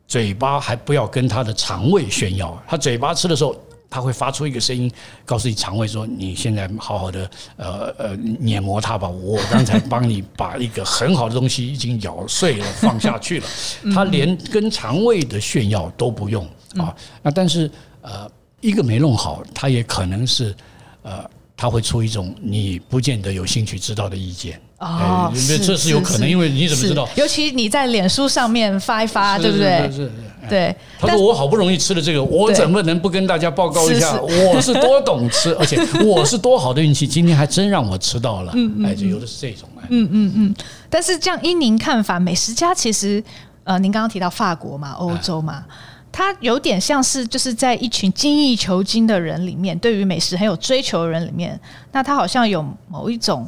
[0.08, 2.56] 嘴巴还不要跟他的肠胃炫耀。
[2.68, 3.56] 他嘴巴吃的时候，
[3.89, 4.91] 他会发出一个声音，
[5.26, 13.47] 告诉你肠胃说：“你现在好好的呃呃碾磨它吧。”我刚才帮你把一个很好的东西已经咬碎了放下去了。
[13.91, 16.47] 他连跟肠胃的炫耀都不用
[16.78, 16.95] 啊。
[17.24, 17.68] 那但是
[18.04, 18.30] 呃，
[18.62, 20.56] 一个没弄好，他也可能是
[21.02, 21.28] 呃。
[21.60, 27.05] 他会出一种你不见得有兴趣知道的意见哦，这是有可能，因为你怎么知道？
[27.18, 29.91] 尤其你在脸书上面发一发，对不对？
[29.91, 30.10] 是，
[30.47, 30.74] 对。
[30.97, 34.18] 他说我好不容易吃了这个，我怎么能不跟大家报告一下？
[34.22, 38.53] 我是多懂吃，而且 我是多好的运气，今天还真让我吃到了。
[38.86, 39.84] 哎，就有的是这种哎。
[39.89, 40.55] 嗯嗯嗯。
[40.89, 43.22] 但是这样依您看法，美食家其实
[43.66, 45.66] 呃，您刚刚提到法国嘛，欧洲嘛。
[46.12, 51.60] 他有点像是就是在一群精益求精的人里面，对于美食很有追求的人里面，
[51.91, 53.47] 那他好像有某一种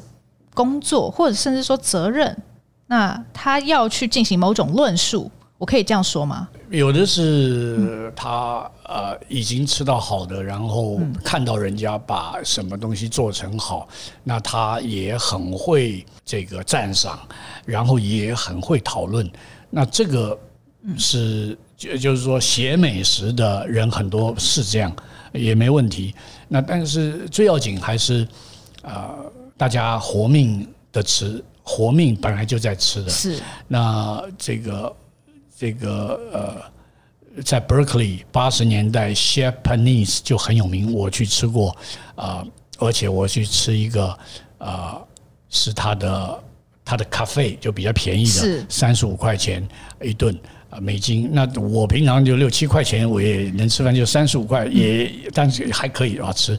[0.53, 2.37] 工作，或者甚至说责任，
[2.87, 6.47] 那他要去进行某种论述，我可以这样说吗？
[6.69, 13.87] 有的是他呃已经吃到好的，然后看到人家把什么东西做成好，
[14.23, 17.19] 那他也很会这个赞赏，
[17.65, 19.29] 然后也很会讨论，
[19.69, 20.39] 那这个
[20.97, 21.57] 是。
[21.81, 24.95] 就就是说，写美食的人很多是这样，
[25.33, 26.13] 也没问题。
[26.47, 28.27] 那但是最要紧还是，
[28.83, 29.09] 呃，
[29.57, 33.09] 大家活命的吃，活命本来就在吃的。
[33.09, 33.39] 是。
[33.67, 34.95] 那这个
[35.57, 41.75] 这个呃，在 Berkeley 八十年代，Chef Panisse 就很有名，我去吃过
[42.13, 42.45] 啊，
[42.77, 44.15] 而且我去吃一个
[44.59, 45.01] 啊，
[45.49, 46.43] 是他的
[46.85, 49.67] 他的咖啡就比较便宜的，三十五块钱
[49.99, 50.39] 一顿。
[50.71, 56.57] 啊，美金，那我平常就六七块钱，我也能吃饭，就三十五块，也但是还可以啊吃。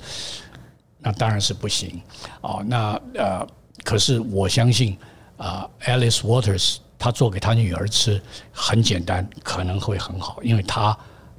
[0.98, 2.00] 那当然是不行
[2.42, 2.62] 哦。
[2.66, 3.44] 那呃，
[3.82, 4.96] 可是我相信
[5.38, 8.20] 啊，，Alice Waters 他做给他女儿吃
[8.52, 10.96] 很简单，可能会很好，因为他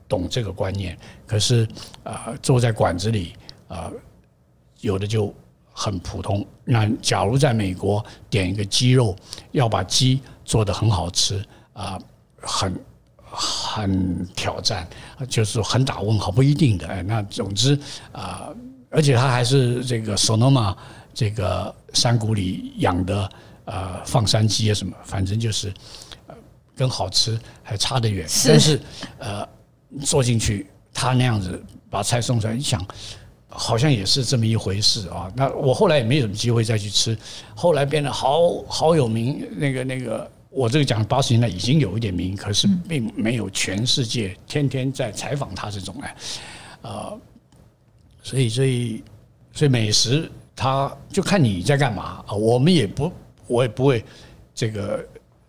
[0.10, 0.98] 懂这个观念。
[1.28, 1.68] 可是
[2.04, 3.34] 啊，坐在馆子里
[3.68, 3.90] 啊，
[4.82, 5.34] 有的就
[5.72, 6.46] 很普通。
[6.66, 9.16] 那假如在美国点一个鸡肉，
[9.52, 11.98] 要把鸡做得很好吃啊，
[12.44, 12.80] 很。
[13.36, 14.88] 很挑战，
[15.28, 16.88] 就是很打问号，不一定的。
[16.88, 17.74] 哎，那总之
[18.12, 18.56] 啊、呃，
[18.92, 20.76] 而且他还是这个 Sonoma
[21.16, 23.28] 这个山谷里养的
[23.66, 25.74] 呃放山鸡啊什么，反正就是
[26.28, 26.36] 呃
[26.76, 28.30] 跟好吃还差得远。
[28.30, 28.80] 是但是
[29.18, 29.50] 呃
[30.06, 32.86] 坐进去，他那样子把菜送出来，你想
[33.48, 35.28] 好像也是这么一回事啊。
[35.36, 37.18] 那我后来也没有什么机会再去吃，
[37.56, 40.30] 后来变得好好有名，那个那个。
[40.54, 46.16] 我这个讲八十年代已经有一点名，可是并没有全世界天天在采访他这种哎，
[46.84, 47.20] 呃，
[48.22, 49.04] 所以所以
[49.52, 52.34] 所以美食，他就看你在干嘛啊。
[52.34, 53.12] 我们也不，
[53.48, 54.06] 我也不会
[54.54, 55.08] 这个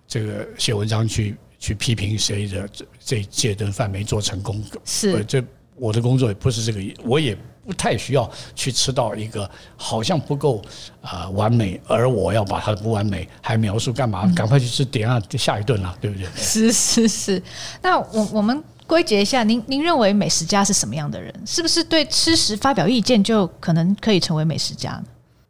[0.09, 4.65] 这个写文章去去批评谁的这这这顿饭没做成功。
[4.87, 5.45] 是，这
[5.77, 7.37] 我的工作也不是这个，我也。
[7.66, 10.61] 不太需要去吃到一个好像不够
[11.01, 14.31] 啊完美，而我要把它的不完美还描述干嘛？
[14.37, 16.27] 赶快去吃点啊，下一顿了，对不对？
[16.37, 17.43] 是是是。
[17.81, 21.33] 那我我们归结一下，您您认为美食家是什么样的人？
[21.47, 25.05] 是不是对吃食发表意见就可能可以成为美食家呢？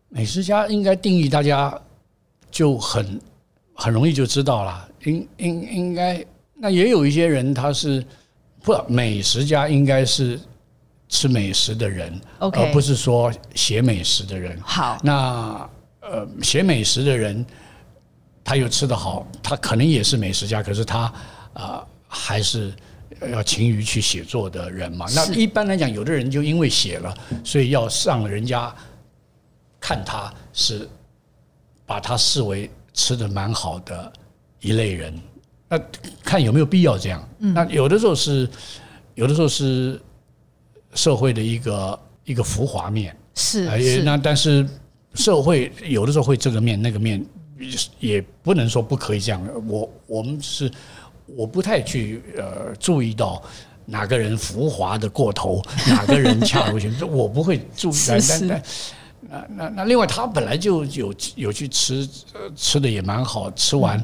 [0.08, 1.76] 美食家应该定义大家
[2.48, 3.20] 就很
[3.74, 4.88] 很容易就知道了。
[5.02, 8.06] 应应应该那也有一些人他是
[8.64, 10.40] 不美食家，应该是。
[11.06, 12.60] 吃美食的人，Okay.
[12.60, 14.58] 而不是说写美食的人。
[14.62, 17.44] 好，那呃，写美食的人，
[18.42, 21.14] 他又吃得好，他可能也是美食家，可是他啊、
[21.54, 22.72] 呃，还是
[23.30, 25.06] 要勤于去写作的人嘛。
[25.14, 28.74] 那一般来讲，有的人就因为写了，所以要让人家
[29.78, 30.88] 看他是
[31.86, 34.12] 把他视为吃的蛮好的
[34.60, 35.14] 一类人。
[35.76, 35.84] 那
[36.22, 37.28] 看有没有必要这样？
[37.38, 38.48] 嗯、那有的时候是，
[39.14, 40.00] 有的时候是。
[40.96, 44.64] 社会的一个一个浮华面是，是那但是
[45.14, 47.20] 社会有的时候会这个面那个面，
[47.98, 49.44] 也不能说不可以这样。
[49.66, 50.70] 我我们是
[51.26, 53.42] 我不太去呃注意到
[53.84, 57.92] 哪个人浮华的过头， 哪个人恰如其分，我不会注意。
[57.92, 58.62] 是是但但
[59.28, 62.08] 那那那另外他本来就有有去吃，
[62.54, 63.98] 吃的也蛮好，吃完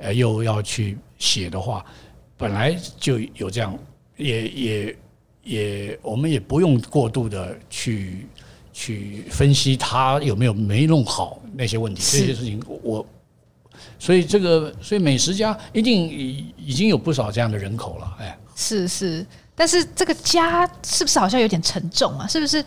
[0.00, 1.84] 呃又要去写的话，
[2.36, 3.78] 本来就有这样，
[4.16, 4.96] 也也。
[5.42, 8.26] 也，我们也不用过度的去
[8.74, 13.04] 去分析他有没有没弄好那些问题，这些事情我，
[13.98, 22.26] 所以这个，所以美食家一定已已经有不少这样的人口了，哎，是是，但是这个家是不是好像有点沉重啊？
[22.28, 22.62] 是不是？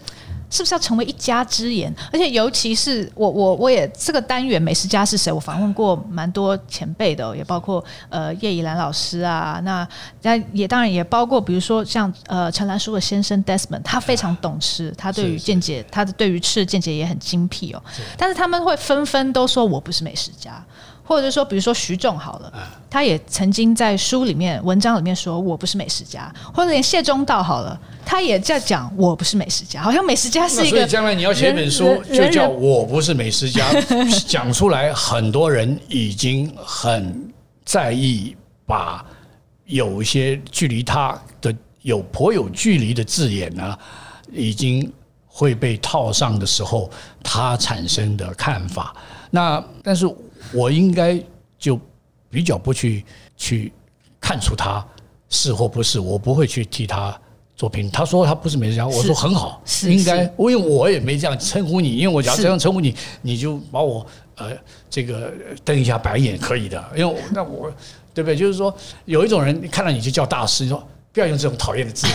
[0.53, 1.91] 是不是要成为一家之言？
[2.11, 5.33] 而且尤其是我我我也这个单元美食家是谁？
[5.33, 9.87] 我访问过蛮多前辈的，也包括呃叶以兰老师啊，那
[10.21, 17.81] 那也当然也包括比如说像呃陈兰书的先生 Desmond，他非常懂吃，他对于见解，他的对于吃的见解也很精辟哦。
[18.15, 20.63] 但是他们会纷纷都说我不是美食家。
[21.05, 22.53] 或者说，比如说徐仲好了，
[22.89, 30.77] 他也曾经在书里面、文章里面说我不是美食家，或者连谢中道好了，他也在讲我不是美食家，好像美食家是一个。
[30.77, 33.65] 所以将来你要写一本书，就叫我不是美食家，
[34.25, 37.29] 讲出来，很多人已经很
[37.65, 38.33] 在意，
[38.65, 39.05] 把
[39.65, 43.77] 有一些距离他的有颇有距离的字眼呢，
[44.31, 44.89] 已经
[45.27, 46.89] 会被套上的时候，
[47.21, 48.95] 他产生的看法。
[49.29, 50.09] 那但是。
[50.51, 51.17] 我应该
[51.57, 51.79] 就
[52.29, 53.05] 比较不去
[53.37, 53.71] 去
[54.19, 54.85] 看出他
[55.29, 57.19] 是或不是，我不会去替他
[57.55, 57.89] 做评。
[57.89, 60.23] 他说他不是美食家，我说很好，应该。
[60.23, 64.51] 因为我也没这样称呼你，因为我假如这样称呼你，你就把我呃
[64.89, 65.31] 这个
[65.63, 66.83] 瞪一下白眼可以的。
[66.95, 67.71] 因为那我
[68.13, 68.35] 对不对？
[68.35, 68.75] 就是说
[69.05, 72.07] 有一种人看到你就叫大师，你说不要用这种讨厌的字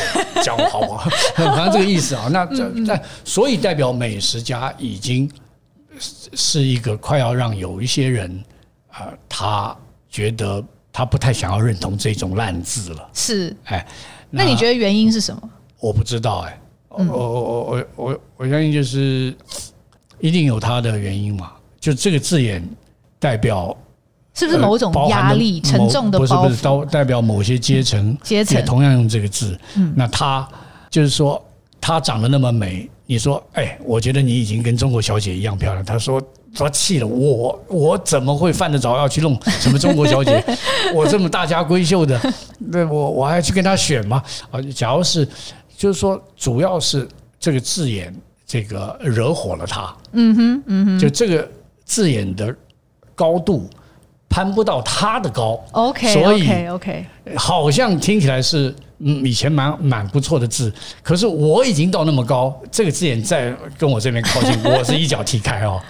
[0.43, 1.09] 讲我好不好？
[1.35, 2.29] 反正这个意思啊。
[2.31, 5.31] 那这那所以代表美食家已经。
[6.01, 8.45] 是一个快要让有一些人
[8.91, 9.77] 啊，他
[10.09, 13.11] 觉得他不太想要认同这种烂字了。
[13.13, 13.87] 是，哎，
[14.31, 15.51] 那你觉得原因是什么？
[15.81, 19.35] 我不知道，哎，我我我我我我相信就是
[20.21, 21.53] 一定有他的原因嘛。
[21.81, 22.67] 就这个字眼
[23.19, 23.77] 代表
[24.35, 26.49] 是不是某种压力、沉重的包袱？
[26.49, 29.59] 不是不是，代表某些阶层阶层也同样用这个字。
[29.77, 30.49] 嗯，那他
[30.91, 31.43] 就是说
[31.81, 32.89] 他长得那么美。
[33.11, 35.83] 你说，哎，我觉得你已经跟中国小姐一样漂亮。
[35.83, 36.21] 他说，
[36.55, 40.45] 他气了，我我怎么会犯得着要去弄什么中国小姐？
[40.95, 42.21] 我这么大家闺秀的，
[42.71, 44.23] 对我我还要去跟他选吗？
[44.51, 45.27] 啊，假如是，
[45.75, 47.09] 就是说，主要是
[47.41, 48.15] 这个字眼
[48.47, 49.97] 这个惹火了他。
[50.13, 51.51] 嗯哼，嗯哼，就这个
[51.87, 52.55] 字眼的
[53.15, 53.71] 高度
[54.29, 55.59] 攀不到他的高。
[55.73, 57.07] OK，所以 OK
[57.37, 60.73] 好像听起来是嗯以前蛮蛮不错的字，
[61.03, 65.81] 可是我已经到那么高，这个字眼再跟我这边靠近， 我是一脚踢开哦。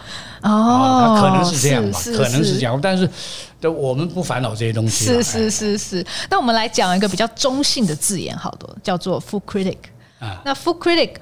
[0.43, 3.09] 哦，可能是这样吧，可能是这样，但是，
[3.69, 5.05] 我们不烦恼这些东西。
[5.05, 6.07] 是是是是。
[6.31, 9.79] 那我们来讲一个比较中性的字眼，好多叫做 food critic。
[10.21, 11.15] 啊，那 food critic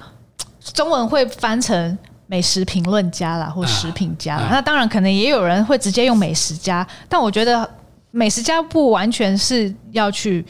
[0.71, 1.97] 中文会翻成
[2.27, 4.49] 美食评论家啦，或食品家啦。
[4.51, 7.67] 那当然，可能也有人会直接用美食家，但我觉得
[8.11, 10.45] 美食家不完全是要去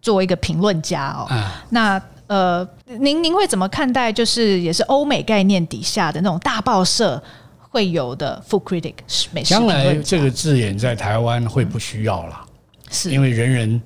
[0.00, 1.28] 做一个评论家哦。
[1.70, 4.12] 那呃，您您会怎么看待？
[4.12, 7.22] 就是也是欧美概念底下的那种大报社。
[7.74, 8.92] 会有的 food critic
[9.32, 12.38] 美食将来这个字眼在台湾会不需要了，
[12.90, 13.82] 是因为人人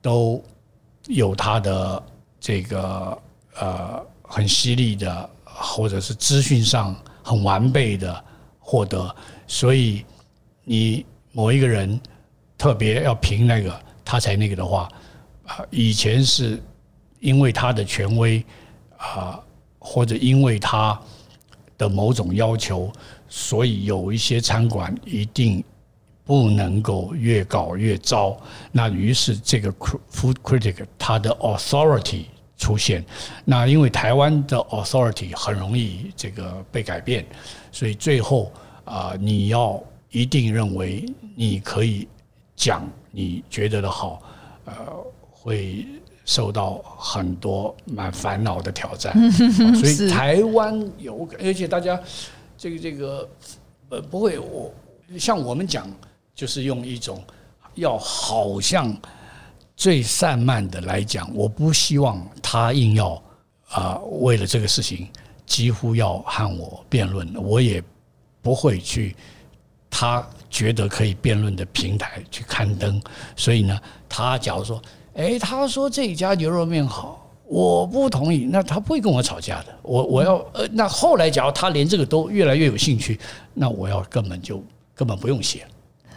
[0.00, 0.40] 都
[1.08, 2.00] 有他的
[2.38, 3.18] 这个
[3.58, 5.28] 呃很犀利的，
[5.60, 8.24] 或者是资讯上很完备的
[8.58, 9.14] 获得，
[9.46, 10.04] 所以
[10.64, 12.00] 你某一个人
[12.58, 14.88] 特别要评那个他才那个的话，
[15.46, 16.60] 啊，以前是
[17.20, 18.44] 因为他的权威
[18.96, 19.38] 啊，
[19.78, 21.00] 或者因为他。
[21.80, 22.92] 的某种要求，
[23.26, 25.64] 所以有一些餐馆一定
[26.26, 28.36] 不能够越搞越糟。
[28.70, 29.72] 那于是这个
[30.12, 32.24] food critic 他的 authority
[32.60, 33.04] 出现。
[33.44, 37.26] 那因为台湾的 authority 很容易这个被改变，
[37.72, 38.52] 所以最后
[38.84, 41.04] 啊，你要一定认为
[41.34, 42.06] 你可以
[42.54, 44.22] 讲你觉得的好，
[44.66, 44.72] 呃，
[45.28, 45.84] 会。
[46.26, 49.12] 受到很多蛮烦恼的挑战，
[49.74, 52.00] 所以台湾有，而且大家
[52.56, 53.28] 这个这个
[53.88, 54.72] 呃不会，我
[55.18, 55.90] 像我们讲，
[56.32, 57.20] 就是用一种
[57.74, 58.96] 要好像
[59.80, 63.22] 最散漫的来讲，我不希望他硬要
[63.70, 65.08] 啊为了这个事情
[65.46, 67.82] 几乎要和我辩论，我也
[68.42, 69.16] 不会去
[69.88, 73.00] 他觉得可以辩论的平台去刊登，
[73.34, 74.78] 所以呢，他假如说。
[75.14, 78.46] 哎，他说这家牛肉面好，我不同意。
[78.52, 79.74] 那他不会跟我吵架的。
[79.80, 83.18] 我我要呃，那后来假如他连这个都越来越有兴趣，
[83.54, 84.62] 那我要根本就
[84.94, 85.66] 根本不用写。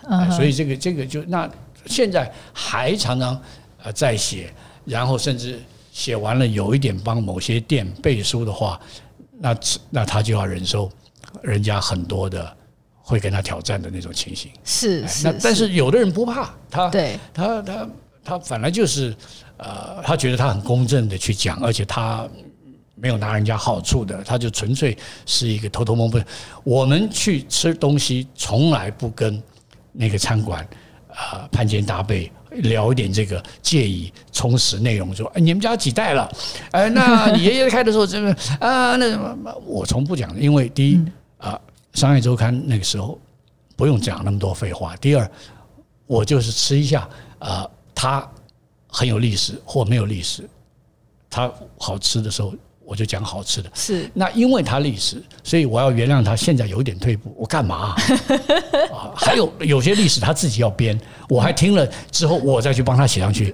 [0.03, 0.32] Uh huh.
[0.36, 1.49] 所以这个这个就那
[1.86, 3.42] 现在还常常
[3.84, 4.54] 呃在写，
[4.86, 5.60] 然后甚至
[5.92, 8.80] 写完了有一点帮某些店背书的话，
[9.40, 9.58] 那
[9.90, 10.92] 那他就要忍受
[11.42, 12.56] 人家很多的
[13.02, 14.52] 会跟他挑战的那种情形。
[14.64, 15.28] 是是。
[15.28, 17.88] 那但是有的人不怕他，对他他。
[18.26, 19.14] 他反来就是，
[19.58, 22.26] 呃，他觉得他很公正的去讲，而且他
[22.96, 26.24] 没有拿人家好处的，他就纯粹是一个偷偷摸摸。
[26.64, 29.44] 我们去吃东西，从来不跟
[29.92, 30.66] 那个餐馆
[31.16, 36.32] 啊攀肩搭背聊一点这个介意充实内容，说，哎，你们家几代了？
[36.72, 41.05] 哎，那你爷爷开的时候这个啊，那什么，我从不讲，因为第一
[41.38, 41.59] 啊，
[41.93, 43.20] 商业周刊那个时候
[43.76, 44.95] 不用讲那么多废话。
[44.97, 45.30] 第二，
[46.05, 47.07] 我就是吃一下
[47.39, 47.70] 啊。
[47.95, 48.30] 它
[48.88, 50.49] 很有历史或没有历史，
[51.30, 52.53] 它好吃的时候
[52.86, 53.70] 我就讲好吃的。
[53.74, 56.36] 是那因为他历史，所以我要原谅他。
[56.36, 57.96] 现在有一点退步，我干嘛
[58.92, 59.12] 啊？
[59.16, 63.54] 还有有些历史他自己要编，我还听了之后我再去帮他写上去，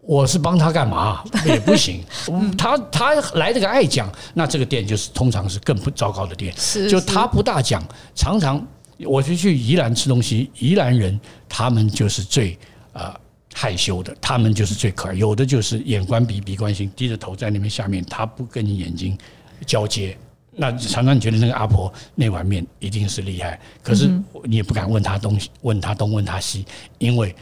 [0.00, 1.22] 我是帮他干嘛？
[1.44, 2.02] 也不行。
[2.56, 6.54] 他他来这个爱讲，那这个店就是通常是更不糟糕的店。
[6.56, 7.82] 是就他不大讲，
[8.14, 8.66] 常常
[9.04, 12.58] 我就去宜兰吃东西，宜兰人他们就是最
[12.92, 13.18] 啊。
[13.56, 15.14] 害羞的，他们就是最可爱。
[15.14, 19.16] 有的就是眼观鼻，鼻观心，低着头在那边下面，他不跟你眼睛
[19.64, 20.16] 交接。
[20.56, 24.10] 那常常你觉得那个阿婆那碗面一定是厉害，可是
[24.42, 26.66] 你也不敢问他东西，问他东问他西，
[26.98, 27.32] 因为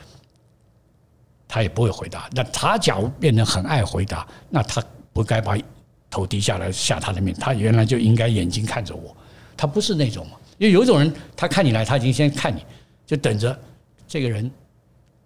[1.48, 2.28] 他也不会回答。
[2.32, 4.84] 那他假如变得很爱回答，那他
[5.14, 5.56] 不该把
[6.10, 9.16] 头低下来下他的面，他原来就应该眼睛看着我。
[9.56, 12.62] 他不是那种嘛，因为有一种人，他看你来，他已经先看你，
[13.06, 13.58] 就等着
[14.06, 14.50] 这个人。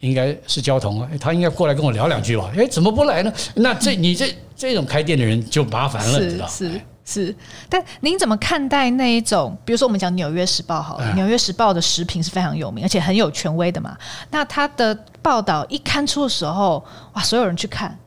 [0.00, 2.50] 应该是交通啊，他应该过来跟我聊两句吧？
[2.56, 3.32] 哎，怎么不来呢？
[3.54, 6.46] 那这你这这种开店的人就麻烦了，知道？
[6.46, 7.36] 是是是。
[7.68, 9.56] 但您怎么看待那一种？
[9.64, 13.96] 比如说，我们讲《纽约时报》好了，《纽约时报》的食品是非常有名，而且很有权威的嘛。
[14.30, 16.84] 那他的报道一刊出的时候，
[17.14, 17.98] 哇，所有人去看，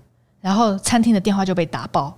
[0.42, 2.16] 然后餐厅的电话就被打爆。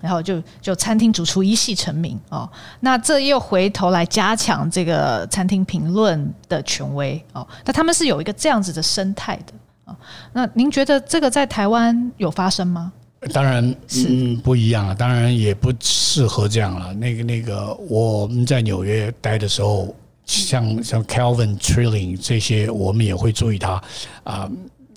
[0.00, 2.48] 然后就就餐厅主厨一系成名哦，
[2.80, 7.46] 那这又回头来加强这个餐厅评论的权威哦。
[7.64, 9.52] 那他们是有一个这样子的生态的
[9.84, 9.96] 啊。
[10.32, 12.92] 那您觉得这个在台湾有发生吗？
[13.32, 13.74] 当然
[14.06, 16.94] 嗯不一样啊，当然也不适合这样了。
[16.94, 19.92] 那个那个我们在纽约待的时候，
[20.24, 23.82] 像像 Calvin Trilling 这些，我们也会注意他
[24.22, 24.48] 啊，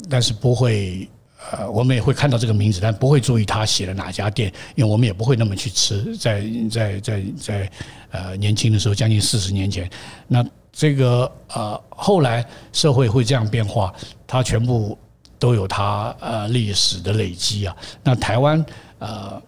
[0.08, 1.10] 但是不会
[1.50, 6.16] 呃，我们也会看到这个名字，但不会注意他写了哪家店，因为我们也不会那么去吃。
[6.16, 7.72] 在在在在
[8.12, 9.89] 呃年轻的时候，将近四十年前，
[10.28, 13.92] 那这个呃后来社会会这样变化，
[14.28, 14.96] 它全部
[15.39, 17.76] 都有它呃历史的累积啊。
[18.04, 18.64] 那台湾
[19.00, 19.42] 呃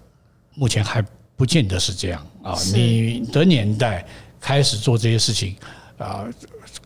[0.55, 0.99] 目前还
[1.37, 2.57] 不见得是这样啊。
[2.73, 4.03] 你的年代
[4.41, 5.55] 开始做这些事情
[5.99, 6.25] 啊，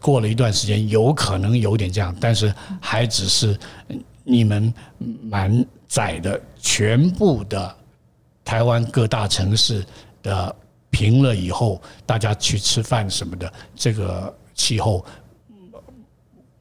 [0.01, 3.57] 过了一段时间，有可能有点这样，但是还只是。
[4.29, 4.73] 你们
[5.23, 7.73] 满载的全部的
[8.43, 9.85] 台湾各大城市
[10.21, 10.53] 的
[10.89, 15.05] 平了以后，大家去吃饭什么的，这个气候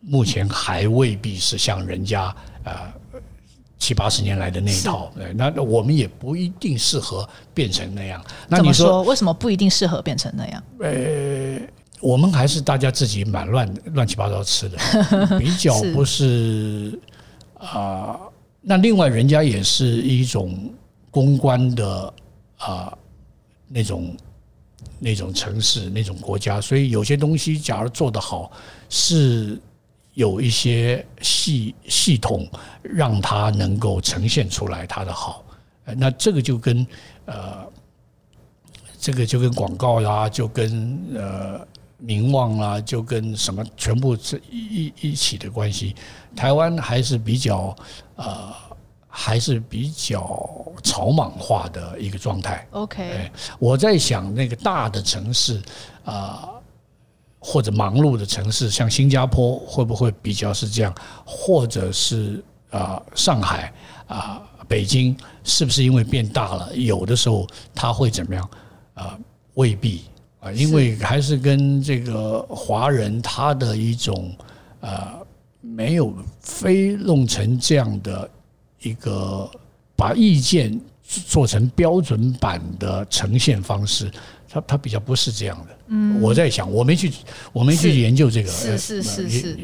[0.00, 2.72] 目前还未必是像人家呃
[3.78, 5.12] 七八十年来的那一套。
[5.34, 8.24] 那我们也不一定适合变成那样。
[8.48, 10.62] 那你说为什么不一定适合变成那样？
[10.78, 11.60] 呃，
[12.00, 14.78] 我们还是大家自己蛮乱乱七八糟吃的，
[15.36, 16.96] 比较不是。
[17.58, 18.20] 啊，
[18.60, 20.72] 那另外人家也是一种
[21.10, 22.14] 公关的
[22.58, 22.96] 啊，
[23.68, 24.16] 那种
[24.98, 28.50] 那种城市那种国家，所以有些东西假如做得好，
[28.88, 29.58] 是
[30.14, 32.48] 有一些系系统
[32.82, 35.44] 让它能够呈现出来它的好。
[35.96, 36.86] 那这个就跟
[37.24, 37.64] 呃，
[38.98, 41.66] 这个就跟广告呀，就跟呃。
[41.98, 45.94] 名望啊，就跟什么全部是一一一起的关系。
[46.34, 47.74] 台湾还是比较
[48.16, 48.52] 呃，
[49.08, 50.46] 还是比较
[50.82, 52.66] 草莽化的一个状态。
[52.72, 55.62] OK，我在想那个大的城市
[56.04, 56.50] 啊，
[57.38, 60.94] 或者忙碌的城市，像新加坡会不会比较是这样？
[61.24, 63.72] 或者是啊，上海
[64.06, 66.76] 啊，北京是不是因为变大了？
[66.76, 68.50] 有的时候它会怎么样？
[68.92, 69.18] 啊，
[69.54, 70.04] 未必。
[70.52, 74.34] 因为还是跟这个华人他的一种
[74.80, 75.14] 呃，
[75.60, 78.30] 没有非弄成这样的
[78.80, 79.50] 一个
[79.94, 84.10] 把意见做成标准版的呈现方式，
[84.48, 85.78] 他他比较不是这样的。
[85.88, 87.12] 嗯，我在想，我没去，
[87.52, 89.58] 我没去研究这个，是是是是。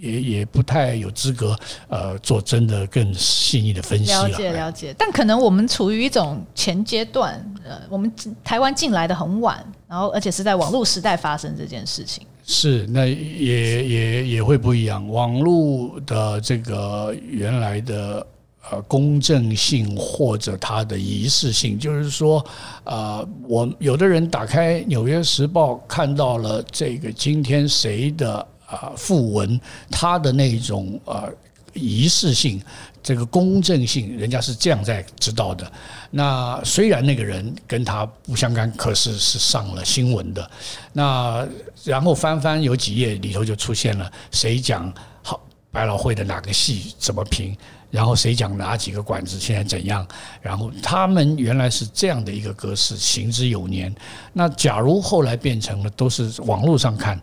[0.00, 4.28] 也也不太有资格，呃，做真的更细腻的分析了。
[4.28, 7.34] 了解了解，但可能我们处于一种前阶段，
[7.64, 8.12] 呃，我们
[8.44, 12.26] 台湾进来的很晚，然后而且是在网络时代发生这件事情。
[12.46, 15.06] 是，那也也也会不一样。
[15.08, 18.26] 网络的这个原来的
[18.70, 22.44] 呃公正性或者它的仪式性，就是说，
[22.84, 28.46] 呃，我有的人打开《纽约时报》看到了这个今天谁的。
[28.68, 29.58] 啊，訃闻
[29.90, 31.32] 他的那种呃
[31.72, 32.60] 仪式性，
[33.02, 35.70] 这个公正性，人家是这样在知道的。
[36.10, 40.50] 那虽然那个人跟他不相干，可是是上了新闻的。
[40.92, 41.46] 那
[41.84, 44.92] 然后翻翻有几页里头就出现了谁讲
[45.22, 45.40] 好
[45.70, 47.56] 百老汇的哪个戏怎么评，
[47.90, 50.06] 然后谁讲哪几个馆子现在怎样，
[50.42, 53.94] 然后他们原来是这样的一个格式，行之有年。
[54.32, 57.18] 那假如后来变成了都是网络上看。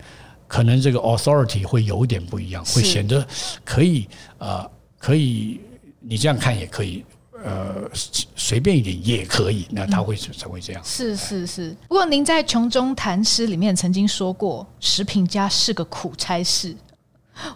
[0.48, 3.26] 可能这个 authority 会有点不一样，会显得
[3.64, 5.60] 可以呃，可以
[6.00, 7.04] 你这样看也可以，
[7.44, 7.90] 呃，
[8.36, 9.68] 随便一点也可以。
[9.70, 10.82] 那他会成为这样。
[10.86, 11.76] 是是是。
[11.88, 16.76] 不过您在《穷中谈诗》里面曾经说过，食品家是个苦差事。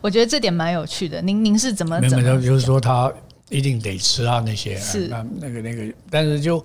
[0.01, 1.21] 我觉得这点蛮有趣的。
[1.21, 2.01] 您您是怎么？
[2.09, 3.11] 怎么就是说他
[3.49, 6.63] 一定得吃啊那些，是那那个那个，但是就。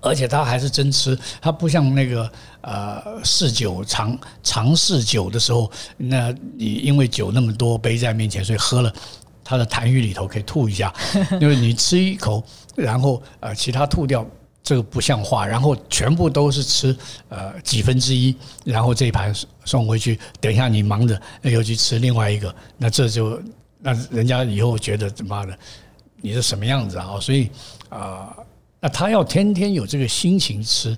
[0.00, 2.32] 而且他还是真吃，他不像那个
[2.64, 8.92] 呃试酒尝尝试酒的时候，那你因为酒那么多杯在面前，所以喝了
[9.44, 10.92] 他的痰盂里头可以吐一下，
[11.40, 12.42] 因为你吃一口，
[12.74, 14.26] 然后呃其他吐掉，
[14.62, 16.96] 这个不像话，然后全部都是吃
[17.28, 18.34] 呃几分之一，
[18.64, 19.30] 然后这一盘
[19.66, 23.38] 送回去，等一下你忙着又去吃另外一个，那这就
[23.80, 25.58] 那人家以后觉得怎么的，
[26.22, 27.18] 你是什么样子啊？
[27.20, 27.50] 所以
[27.90, 28.32] 啊。
[28.36, 28.44] 呃
[28.84, 30.94] 那他要天天有这个心情吃，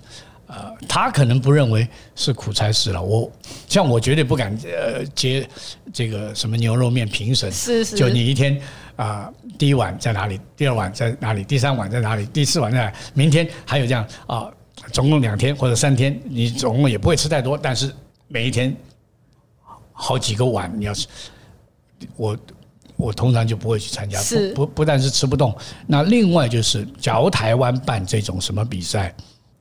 [0.47, 3.01] 呃，他可能不认为是苦差事了。
[3.01, 3.31] 我
[3.67, 5.47] 像我绝对不敢呃接
[5.93, 8.59] 这个什么牛肉面评审，是是，就你一天
[8.95, 14.49] 啊，第一碗在哪里，第二碗在哪里，第三碗在哪里，第四碗在哪里，明天还有这样啊，
[14.91, 17.93] 总共两天或者三天，你总共也不会吃太多，但是
[18.27, 18.75] 每一天
[19.93, 21.07] 好几个碗你要吃，
[22.15, 22.37] 我。
[22.99, 24.19] 我通常就不会去参加，
[24.55, 29.13] 不不不但是吃不动，那另外就是，假如台湾办这种什么比赛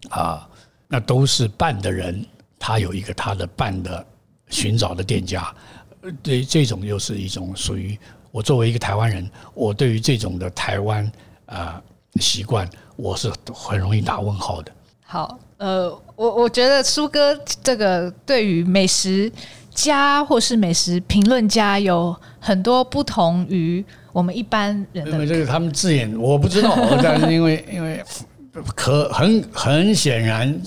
[0.09, 0.49] 啊，
[0.89, 2.24] 那都是办的人，
[2.59, 4.05] 他有一个他的办的
[4.49, 5.53] 寻找的店家，
[6.22, 7.99] 对这种又是一种属于
[8.30, 11.11] 我作为一个台湾人，我对于这种的台湾
[11.47, 11.82] 啊
[12.20, 14.72] 习惯，我是很容易打问号的。
[15.05, 19.30] 好，呃，我我觉得苏哥这个对于美食
[19.72, 25.11] 家或是美食评论家有很多不同于我们一般人的。
[25.12, 28.03] 因为这个他们字眼我不知道， 但是因为因为
[28.74, 30.61] 可很很显然，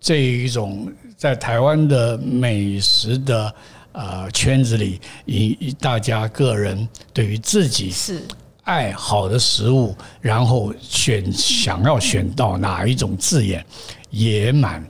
[0.00, 3.54] 这一种在台湾的美食的
[3.92, 8.22] 呃圈子里，以大家个人对于自己是
[8.62, 13.64] 爱好的食物，然后选想要选到哪一种字眼，
[14.10, 14.84] 也蛮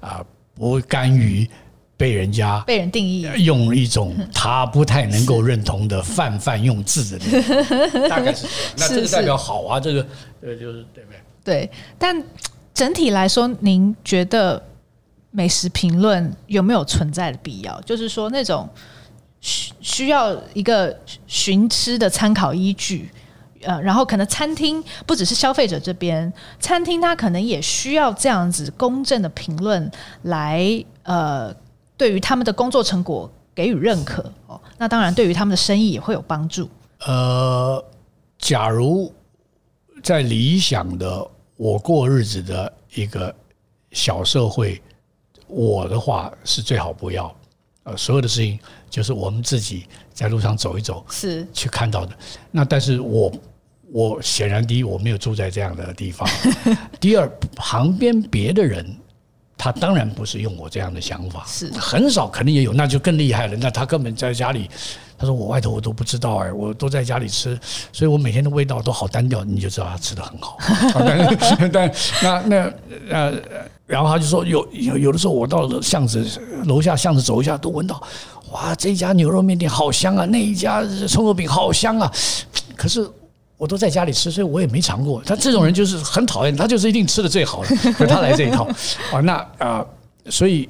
[0.00, 1.48] 啊不甘于。
[1.96, 7.18] 被人家被人定义用一种他不太能够认同的泛泛用字的，
[8.08, 8.74] 大概是这样。
[8.78, 10.06] 那这个代表好啊，这个
[10.40, 11.20] 呃就是对不对？
[11.44, 11.70] 对。
[11.98, 12.22] 但
[12.74, 14.62] 整体来说，您觉得
[15.30, 17.80] 美食评论有没有存在的必要？
[17.82, 18.68] 就是说，那种
[19.40, 23.10] 需需要一个寻吃的参考依据，
[23.62, 29.90] 呃，然后可能餐厅不只是消费者这边，餐厅它可能也需要这样子公正的评论
[30.22, 31.54] 来呃。
[32.00, 36.66] 对于他们的工作成果给予认可哦，那当然对于他们的生意也会有帮助。
[37.00, 37.84] 呃，
[38.38, 39.12] 假如
[40.02, 41.26] 在理想的
[41.56, 43.34] 我过日子的一个
[43.92, 44.80] 小社会，
[45.46, 47.34] 我的话是最好不要。
[47.84, 48.58] 呃，所有的事情
[48.90, 52.16] 就是我们自己在路上走一走是去看到的。
[52.50, 53.32] 那但是我
[53.90, 56.28] 我显然第一我没有住在这样的地方，
[57.00, 58.86] 第二旁边别的人。
[59.62, 63.54] 他当然不是用我这样的想法，是很少，肯定也有，那就更厉害了。
[63.60, 64.70] 那他根本在家里，
[65.18, 67.60] 他说我外头我都不知道哎，我都在家里吃，
[67.92, 70.56] 所以我每天的味道都好单调，你就知道他吃的很好。
[71.70, 71.92] 但但
[72.22, 72.72] 那那
[73.10, 73.34] 呃，
[73.84, 76.26] 然后他就说有有有的时候我到了巷子
[76.64, 78.02] 楼下巷子走一下都闻到，
[78.52, 82.10] 哇，这家牛肉面店好香啊，那一家葱油饼好香啊，
[82.74, 83.06] 可是。
[83.60, 85.22] 我都在家里吃，所以我也没尝过。
[85.22, 88.66] 他这种人就是很讨厌，他就是一定吃的最好的， 可他来这一套
[89.12, 89.20] 啊。
[89.20, 89.86] 那啊，
[90.30, 90.66] 所以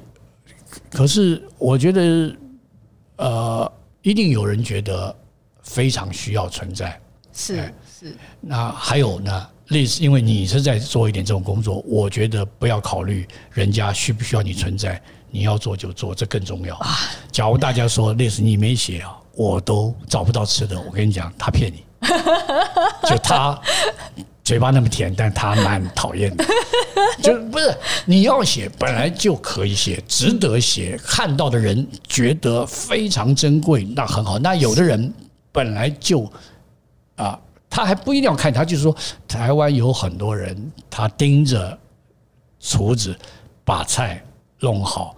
[0.91, 2.35] 可是我觉得，
[3.15, 3.71] 呃，
[4.01, 5.15] 一定有人觉得
[5.61, 6.99] 非常需要存在。
[7.31, 8.13] 是是。
[8.41, 16.77] 那还有呢，类似，因为你是在做一点这种工作，我觉得不要考虑人家需不需要你存在，你要做就做，这更重要。
[17.31, 21.85] 假如大家说类似你没写啊，我都找不到吃的，我跟你讲，他骗你。
[23.07, 23.59] 就他
[24.43, 26.43] 嘴巴那么甜，但他蛮讨厌的。
[27.21, 27.73] 就不是
[28.05, 34.37] 你要写，本来就可以写，值得写，看到的人觉得非常珍贵，那很好。
[34.39, 35.13] 那有的人
[35.51, 36.29] 本来就
[37.15, 37.39] 啊，
[37.69, 38.95] 他还不一定要看，他就是说，
[39.27, 41.77] 台湾有很多人，他盯着
[42.59, 43.15] 厨子
[43.63, 44.21] 把菜
[44.59, 45.15] 弄好。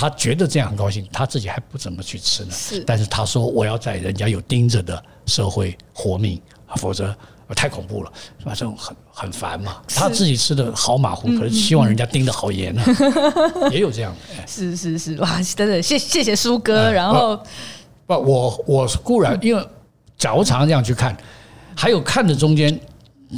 [0.00, 2.50] 他觉得这样很高兴，他自己还不怎么去吃呢。
[2.50, 6.40] 是，但是他说我要在人家有盯着的社会活命，
[6.76, 7.14] 否则
[7.54, 8.54] 太恐怖了，是吧？
[8.56, 9.76] 这种很很烦嘛。
[9.86, 12.82] 他自己吃的好马虎，可是希望人家盯得好严呢，
[13.70, 14.46] 也有这样的。
[14.46, 16.90] 是是是，哇，真的谢谢谢苏哥。
[16.90, 17.36] 然后
[18.06, 19.62] 不，我我固然因为
[20.16, 21.14] 假如常常这样去看，
[21.76, 22.80] 还有看的中间，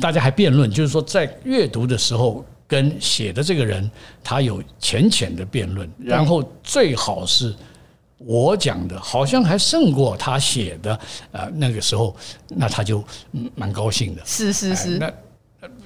[0.00, 2.44] 大家还辩论，就是说在阅读的时候。
[2.72, 3.90] 跟写的这个人，
[4.24, 7.54] 他有浅浅的辩论，然后最好是
[8.16, 10.98] 我讲的，好像还胜过他写的
[11.32, 11.50] 啊。
[11.52, 12.16] 那个时候，
[12.48, 13.04] 那他就
[13.54, 14.22] 蛮高兴的。
[14.24, 15.12] 是是是，那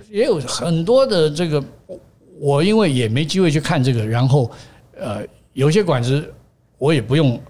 [0.08, 1.60] 也有很多的这个，
[2.38, 4.48] 我因为也没机会去看这个，然后
[4.96, 6.32] 呃，有些馆子
[6.78, 7.42] 我也不用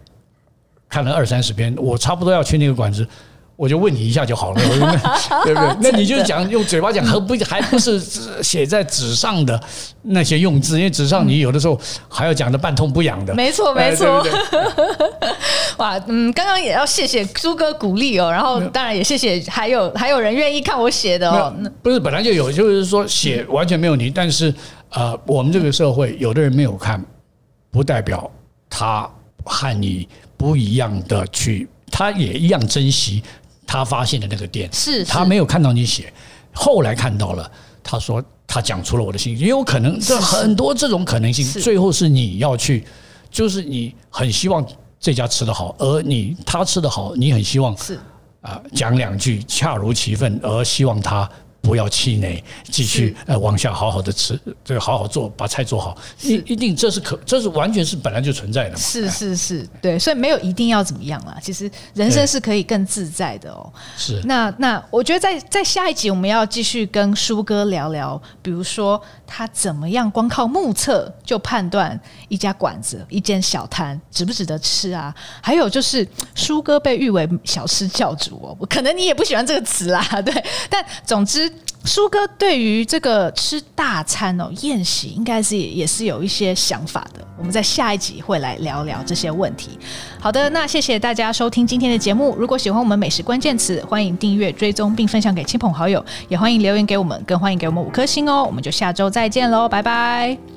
[0.88, 3.06] 看了二三十篇，我差不多要去那个馆子。
[3.56, 4.60] 我就问你一下就好了，
[5.44, 5.76] 对不对？
[5.80, 7.98] 那你就讲用嘴巴讲，还不还不是
[8.42, 9.58] 写在纸上的
[10.02, 10.76] 那些用字？
[10.76, 13.34] 因为纸上你有的时候还要讲的半痛不痒的。
[13.34, 14.22] 没错，没错。
[15.78, 21.54] 哇，嗯，刚刚也要谢谢朱哥鼓励哦，然后当然也谢谢还有还有人愿意看我写的哦。
[21.82, 24.54] 不是本来就有，就是说写完全没有你，但是
[24.90, 27.02] 呃，我们这个社会有的人没有看，
[27.70, 28.30] 不代表
[28.68, 29.08] 他
[29.44, 33.22] 和你不一样的去，他也一样珍惜。
[33.66, 36.12] 他发现的那个店，是他没有看到你写，
[36.52, 37.50] 后来看到了，
[37.82, 42.84] 他说他讲出了我的心，也有可能，这很多这种可能性，最后是你要去，
[43.30, 44.64] 就是你很希望
[45.00, 47.98] 这家吃得好，而你他吃得好，你很希望是。
[48.42, 51.28] 啊讲两句恰如其分，而希望他。
[51.66, 58.76] 不要气馁，继续呃往下好好的吃，这个好好做，把菜做好，一一定这是可，这是完全是本来就存在的嘛。
[58.76, 61.36] 是是是，对，所以没有一定要怎么样啦。
[61.42, 63.68] 其实人生是可以更自在的哦。
[63.96, 64.22] 是。
[64.24, 71.98] 那那我觉得在在下一集我们要继续跟舒哥聊聊，比如说他怎么样光靠目测就判断
[72.28, 75.12] 一家馆子、一间小摊值不值得吃啊？
[75.42, 76.06] 还有就是
[76.36, 81.52] 舒哥被誉为小吃教主哦，可能你也不喜欢这个词啦， 对，但总之。
[81.84, 87.24] 苏哥对于这个吃大餐哦，宴席应该是也是有一些想法的。
[87.38, 89.78] 我们在下一集会来聊聊这些问题。
[90.18, 92.34] 好的，那谢谢大家收听今天的节目。
[92.36, 98.42] 如果喜欢我们美食关键词，欢迎订阅、追踪并分享给亲朋好友，也欢迎留言给我们，更欢迎给我们五颗星哦。
[98.44, 100.55] 我们就下周再见喽，拜拜。